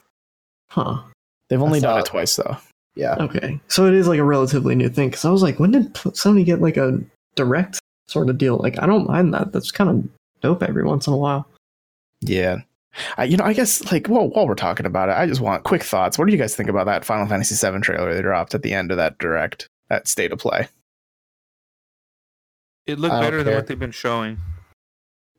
huh. 0.71 1.03
They've 1.49 1.63
only 1.63 1.79
I 1.79 1.83
done 1.83 1.99
it 2.01 2.07
twice 2.07 2.35
though. 2.37 2.57
Yeah. 2.97 3.15
Okay. 3.21 3.61
So 3.69 3.87
it 3.87 3.95
is 3.95 4.09
like 4.09 4.19
a 4.19 4.25
relatively 4.25 4.75
new 4.75 4.89
thing. 4.89 5.09
Because 5.11 5.25
I 5.25 5.31
was 5.31 5.43
like, 5.43 5.61
when 5.61 5.71
did 5.71 5.95
P- 5.95 6.11
Sony 6.11 6.45
get 6.45 6.61
like 6.61 6.77
a 6.77 7.01
direct 7.37 7.79
sort 8.09 8.29
of 8.29 8.37
deal? 8.39 8.57
Like, 8.59 8.83
I 8.83 8.87
don't 8.87 9.07
mind 9.07 9.33
that. 9.35 9.53
That's 9.53 9.71
kind 9.71 9.89
of 9.89 10.09
dope 10.43 10.63
every 10.65 10.83
once 10.85 11.07
in 11.07 11.13
a 11.13 11.17
while. 11.17 11.49
Yeah. 12.21 12.59
I, 13.17 13.25
you 13.25 13.37
know, 13.37 13.45
I 13.45 13.53
guess 13.53 13.91
like 13.93 14.09
well, 14.09 14.29
while 14.29 14.47
we're 14.47 14.55
talking 14.55 14.87
about 14.87 15.09
it, 15.09 15.17
I 15.17 15.27
just 15.27 15.41
want 15.41 15.65
quick 15.65 15.83
thoughts. 15.83 16.19
What 16.19 16.27
do 16.27 16.33
you 16.33 16.39
guys 16.39 16.57
think 16.57 16.69
about 16.69 16.87
that 16.87 17.05
Final 17.05 17.27
Fantasy 17.27 17.55
VII 17.55 17.81
trailer 17.81 18.15
they 18.15 18.23
dropped 18.23 18.55
at 18.55 18.63
the 18.63 18.73
end 18.73 18.91
of 18.91 18.97
that 18.97 19.19
direct, 19.19 19.69
that 19.89 20.09
state 20.09 20.33
of 20.33 20.39
play? 20.39 20.69
It 22.87 22.99
looked 22.99 23.15
I 23.15 23.21
don't 23.21 23.27
better 23.27 23.43
than 23.43 23.55
what 23.55 23.67
they've 23.67 23.79
been 23.79 23.91
showing. 23.91 24.39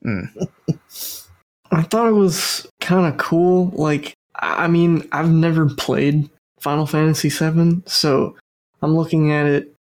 Hmm. 0.03 0.25
I 1.71 1.81
thought 1.83 2.07
it 2.07 2.13
was 2.13 2.67
kind 2.79 3.11
of 3.11 3.17
cool. 3.17 3.71
Like, 3.75 4.13
I 4.35 4.65
I 4.65 4.67
mean, 4.67 5.07
I've 5.11 5.29
never 5.29 5.67
played 5.67 6.29
Final 6.59 6.85
Fantasy 6.85 7.29
VII, 7.29 7.81
so 7.85 8.35
I'm 8.81 8.95
looking 8.95 9.31
at 9.31 9.45
it, 9.45 9.73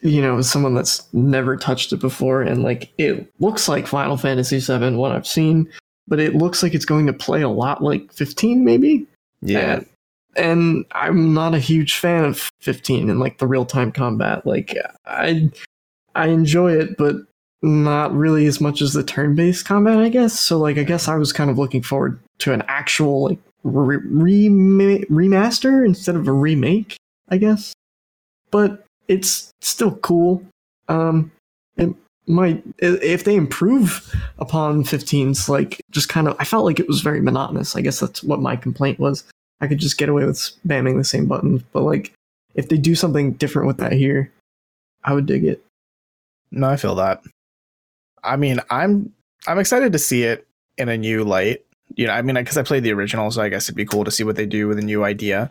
you 0.00 0.22
know, 0.22 0.38
as 0.38 0.50
someone 0.50 0.74
that's 0.74 1.12
never 1.12 1.56
touched 1.56 1.92
it 1.92 2.00
before, 2.00 2.42
and 2.42 2.62
like, 2.62 2.92
it 2.98 3.30
looks 3.40 3.68
like 3.68 3.86
Final 3.86 4.16
Fantasy 4.16 4.58
VII, 4.58 4.94
what 4.96 5.12
I've 5.12 5.26
seen, 5.26 5.68
but 6.10 6.20
it 6.20 6.34
looks 6.34 6.62
like 6.62 6.74
it's 6.74 6.84
going 6.84 7.06
to 7.06 7.14
play 7.14 7.40
a 7.40 7.48
lot 7.48 7.82
like 7.82 8.12
15, 8.12 8.62
maybe. 8.62 9.06
And, 9.76 9.86
and 10.36 10.84
I'm 10.92 11.32
not 11.32 11.54
a 11.54 11.58
huge 11.58 11.96
fan 11.96 12.24
of 12.24 12.50
15 12.60 13.08
and 13.08 13.18
like 13.18 13.38
the 13.38 13.46
real 13.46 13.64
time 13.64 13.92
combat. 13.92 14.44
Like, 14.44 14.76
I 15.06 15.50
I 16.14 16.26
enjoy 16.26 16.72
it, 16.72 16.98
but 16.98 17.16
not 17.62 18.12
really 18.12 18.46
as 18.46 18.60
much 18.60 18.82
as 18.82 18.92
the 18.92 19.02
turn-based 19.02 19.64
combat, 19.64 19.98
I 19.98 20.08
guess. 20.08 20.38
So 20.38 20.58
like 20.58 20.76
I 20.78 20.82
guess 20.82 21.08
I 21.08 21.16
was 21.16 21.32
kind 21.32 21.50
of 21.50 21.58
looking 21.58 21.82
forward 21.82 22.18
to 22.38 22.52
an 22.52 22.62
actual 22.68 23.24
like 23.28 23.38
re- 23.62 23.98
rema- 23.98 25.06
remaster 25.06 25.86
instead 25.86 26.16
of 26.16 26.26
a 26.26 26.32
remake, 26.32 26.96
I 27.28 27.36
guess. 27.36 27.72
But 28.50 28.84
it's 29.08 29.50
still 29.60 29.96
cool. 29.96 30.42
Um 30.88 31.30
it 31.76 31.94
might 32.30 32.62
if 32.78 33.24
they 33.24 33.34
improve 33.36 34.14
upon 34.38 34.84
15's 34.84 35.48
like 35.48 35.80
just 35.90 36.08
kind 36.08 36.28
of 36.28 36.36
I 36.38 36.44
felt 36.44 36.64
like 36.64 36.80
it 36.80 36.88
was 36.88 37.00
very 37.00 37.20
monotonous. 37.20 37.76
I 37.76 37.80
guess 37.80 38.00
that's 38.00 38.22
what 38.22 38.40
my 38.40 38.56
complaint 38.56 38.98
was. 38.98 39.24
I 39.60 39.66
could 39.66 39.78
just 39.78 39.98
get 39.98 40.08
away 40.08 40.24
with 40.24 40.36
spamming 40.36 40.96
the 40.96 41.04
same 41.04 41.26
button 41.26 41.64
but 41.72 41.82
like 41.82 42.12
if 42.54 42.68
they 42.68 42.76
do 42.78 42.94
something 42.94 43.32
different 43.32 43.68
with 43.68 43.76
that 43.78 43.92
here, 43.92 44.32
I 45.04 45.12
would 45.14 45.26
dig 45.26 45.44
it. 45.44 45.64
No, 46.50 46.68
I 46.68 46.76
feel 46.76 46.96
that. 46.96 47.22
I 48.24 48.36
mean, 48.36 48.60
I'm 48.70 49.12
I'm 49.46 49.58
excited 49.58 49.92
to 49.92 49.98
see 49.98 50.24
it 50.24 50.46
in 50.78 50.88
a 50.88 50.98
new 50.98 51.24
light. 51.24 51.64
You 51.96 52.06
know, 52.06 52.12
I 52.12 52.22
mean, 52.22 52.34
because 52.34 52.56
I 52.56 52.62
played 52.62 52.82
the 52.84 52.92
original, 52.92 53.30
so 53.30 53.42
I 53.42 53.48
guess 53.48 53.66
it'd 53.66 53.76
be 53.76 53.84
cool 53.84 54.04
to 54.04 54.10
see 54.10 54.24
what 54.24 54.36
they 54.36 54.46
do 54.46 54.68
with 54.68 54.78
a 54.78 54.82
new 54.82 55.04
idea. 55.04 55.50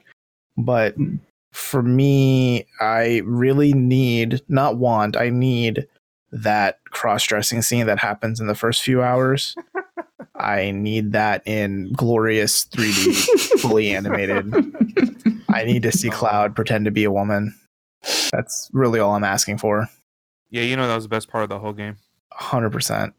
But 0.58 0.98
Mm. 0.98 1.20
for 1.54 1.82
me, 1.82 2.66
I 2.80 3.22
really 3.26 3.74
need, 3.74 4.42
not 4.48 4.78
want, 4.78 5.18
I 5.18 5.30
need 5.30 5.88
that 6.32 6.84
cross 6.86 7.26
dressing 7.26 7.62
scene 7.62 7.86
that 7.88 8.00
happens 8.00 8.40
in 8.40 8.48
the 8.48 8.56
first 8.56 8.82
few 8.84 9.02
hours. 9.02 9.56
I 10.36 10.72
need 10.72 11.12
that 11.12 11.46
in 11.46 11.92
glorious 11.92 12.66
3D, 12.66 13.60
fully 13.60 13.92
animated. 13.92 14.54
I 15.50 15.66
need 15.66 15.84
to 15.84 15.92
see 15.92 16.10
Cloud 16.10 16.56
pretend 16.56 16.86
to 16.86 16.92
be 16.92 17.04
a 17.04 17.12
woman. 17.12 17.56
That's 18.32 18.70
really 18.72 19.00
all 19.00 19.16
I'm 19.16 19.26
asking 19.26 19.58
for. 19.58 19.90
Yeah, 20.50 20.64
you 20.64 20.78
know 20.78 20.88
that 20.88 20.96
was 20.96 21.04
the 21.04 21.10
best 21.10 21.30
part 21.30 21.44
of 21.44 21.50
the 21.50 21.60
whole 21.60 21.74
game. 21.74 21.98
Hundred 22.32 22.72
percent. 22.72 23.14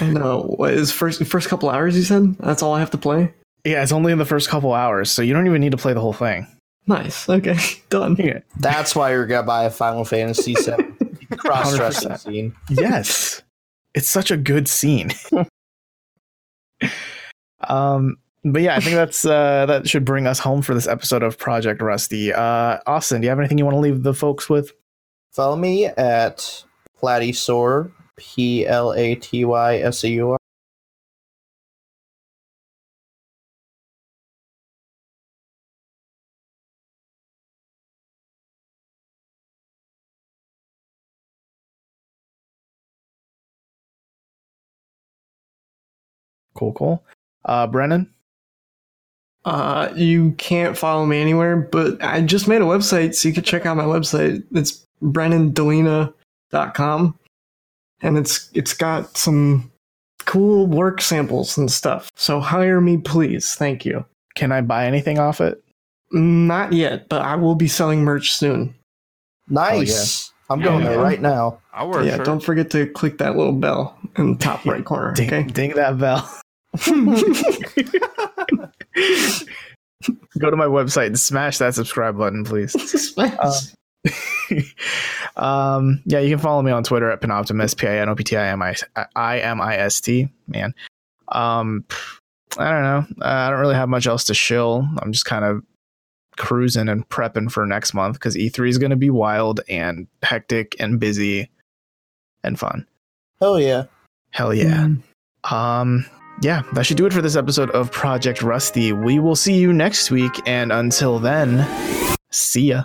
I 0.00 0.10
know. 0.10 0.42
What 0.42 0.74
is 0.74 0.92
first 0.92 1.24
first 1.24 1.48
couple 1.48 1.70
hours? 1.70 1.96
You 1.96 2.02
said 2.02 2.36
that's 2.38 2.62
all 2.62 2.74
I 2.74 2.80
have 2.80 2.90
to 2.90 2.98
play. 2.98 3.32
Yeah, 3.64 3.82
it's 3.82 3.92
only 3.92 4.12
in 4.12 4.18
the 4.18 4.24
first 4.24 4.48
couple 4.48 4.72
hours, 4.72 5.10
so 5.10 5.22
you 5.22 5.32
don't 5.32 5.46
even 5.46 5.60
need 5.60 5.72
to 5.72 5.78
play 5.78 5.92
the 5.92 6.00
whole 6.00 6.12
thing. 6.12 6.46
Nice. 6.86 7.28
Okay, 7.28 7.56
done. 7.88 8.16
Yeah. 8.18 8.40
That's 8.58 8.96
why 8.96 9.12
you're 9.12 9.26
gonna 9.26 9.46
buy 9.46 9.64
a 9.64 9.70
Final 9.70 10.04
Fantasy 10.04 10.54
VII 10.54 10.91
cross 11.36 11.76
dressing 11.76 12.10
100%. 12.10 12.18
scene. 12.20 12.54
yes, 12.70 13.42
it's 13.94 14.08
such 14.08 14.30
a 14.30 14.36
good 14.36 14.68
scene. 14.68 15.10
um, 17.68 18.16
but 18.44 18.62
yeah, 18.62 18.74
I 18.76 18.80
think 18.80 18.96
that's 18.96 19.24
uh, 19.24 19.66
that 19.66 19.88
should 19.88 20.04
bring 20.04 20.26
us 20.26 20.38
home 20.38 20.62
for 20.62 20.74
this 20.74 20.88
episode 20.88 21.22
of 21.22 21.38
Project 21.38 21.80
Rusty. 21.80 22.32
Uh, 22.32 22.78
Austin, 22.86 23.20
do 23.20 23.26
you 23.26 23.28
have 23.30 23.38
anything 23.38 23.58
you 23.58 23.64
want 23.64 23.76
to 23.76 23.80
leave 23.80 24.02
the 24.02 24.14
folks 24.14 24.48
with? 24.50 24.72
Follow 25.30 25.56
me 25.56 25.86
at 25.86 26.64
Platysaur, 27.00 27.92
P 28.16 28.66
L 28.66 28.92
A 28.92 29.14
T 29.14 29.44
Y 29.44 29.76
S 29.78 30.04
A 30.04 30.08
U 30.08 30.36
Cool, 46.62 46.72
cool. 46.74 47.02
Uh, 47.44 47.66
Brennan. 47.66 48.08
Uh, 49.44 49.92
you 49.96 50.30
can't 50.38 50.78
follow 50.78 51.04
me 51.04 51.20
anywhere, 51.20 51.56
but 51.56 52.00
I 52.04 52.20
just 52.20 52.46
made 52.46 52.62
a 52.62 52.66
website, 52.66 53.16
so 53.16 53.26
you 53.26 53.34
can 53.34 53.42
check 53.42 53.66
out 53.66 53.76
my 53.76 53.82
website. 53.82 54.44
It's 54.52 54.86
brennandolina.com, 55.02 57.18
and 58.02 58.16
it's 58.18 58.48
it's 58.54 58.74
got 58.74 59.16
some 59.18 59.72
cool 60.24 60.68
work 60.68 61.00
samples 61.00 61.58
and 61.58 61.68
stuff. 61.68 62.12
So 62.14 62.38
hire 62.38 62.80
me, 62.80 62.98
please. 62.98 63.56
Thank 63.56 63.84
you. 63.84 64.04
Can 64.36 64.52
I 64.52 64.60
buy 64.60 64.86
anything 64.86 65.18
off 65.18 65.40
it? 65.40 65.60
Not 66.12 66.72
yet, 66.72 67.08
but 67.08 67.22
I 67.22 67.34
will 67.34 67.56
be 67.56 67.66
selling 67.66 68.04
merch 68.04 68.30
soon. 68.32 68.72
Nice. 69.48 70.30
I'm 70.48 70.60
going 70.60 70.84
Yeah. 70.84 70.90
there 70.90 71.00
right 71.00 71.20
now. 71.20 71.58
I'll 71.72 71.88
wear 71.88 72.02
a 72.02 72.06
yeah, 72.06 72.16
shirt. 72.18 72.26
don't 72.26 72.44
forget 72.44 72.70
to 72.72 72.86
click 72.86 73.18
that 73.18 73.36
little 73.36 73.54
bell 73.54 73.98
in 74.16 74.34
the 74.34 74.38
top 74.38 74.64
right 74.66 74.84
corner. 74.84 75.12
Ding, 75.14 75.26
Okay. 75.26 75.42
ding 75.44 75.74
that 75.74 75.98
bell. 75.98 76.30
Go 80.38 80.50
to 80.50 80.56
my 80.56 80.66
website 80.66 81.06
and 81.06 81.20
smash 81.20 81.58
that 81.58 81.74
subscribe 81.74 82.16
button, 82.18 82.44
please. 82.44 82.72
Suspense. 82.90 83.74
um, 85.36 86.02
yeah, 86.06 86.18
you 86.18 86.30
can 86.30 86.38
follow 86.38 86.62
me 86.62 86.72
on 86.72 86.82
Twitter 86.82 87.10
at 87.10 87.20
Panoptimus, 87.20 87.76
P 87.76 87.86
I 87.86 87.98
N 87.98 88.08
O 88.08 88.14
P 88.14 88.24
T 88.24 88.36
I 88.36 88.48
M 88.48 88.62
I 88.62 88.74
I 89.14 89.40
M 89.40 89.60
I 89.60 89.76
S 89.76 90.00
T. 90.00 90.28
Man, 90.48 90.74
um, 91.28 91.84
I 92.58 92.70
don't 92.70 92.82
know. 92.82 93.06
I 93.24 93.50
don't 93.50 93.60
really 93.60 93.74
have 93.74 93.88
much 93.88 94.06
else 94.06 94.24
to 94.24 94.34
shill. 94.34 94.88
I'm 95.00 95.12
just 95.12 95.24
kind 95.24 95.44
of 95.44 95.62
cruising 96.36 96.88
and 96.88 97.08
prepping 97.08 97.50
for 97.50 97.66
next 97.66 97.94
month 97.94 98.14
because 98.14 98.34
E3 98.34 98.68
is 98.68 98.78
going 98.78 98.90
to 98.90 98.96
be 98.96 99.10
wild 99.10 99.60
and 99.68 100.06
hectic 100.22 100.76
and 100.80 100.98
busy 100.98 101.50
and 102.42 102.58
fun. 102.58 102.86
Hell 103.40 103.60
yeah. 103.60 103.84
Hell 104.30 104.54
yeah. 104.54 104.88
Um, 105.44 106.06
yeah, 106.42 106.62
that 106.72 106.84
should 106.84 106.96
do 106.96 107.06
it 107.06 107.12
for 107.12 107.22
this 107.22 107.36
episode 107.36 107.70
of 107.70 107.92
Project 107.92 108.42
Rusty. 108.42 108.92
We 108.92 109.20
will 109.20 109.36
see 109.36 109.54
you 109.54 109.72
next 109.72 110.10
week, 110.10 110.32
and 110.44 110.72
until 110.72 111.20
then, 111.20 111.66
see 112.30 112.68
ya. 112.70 112.84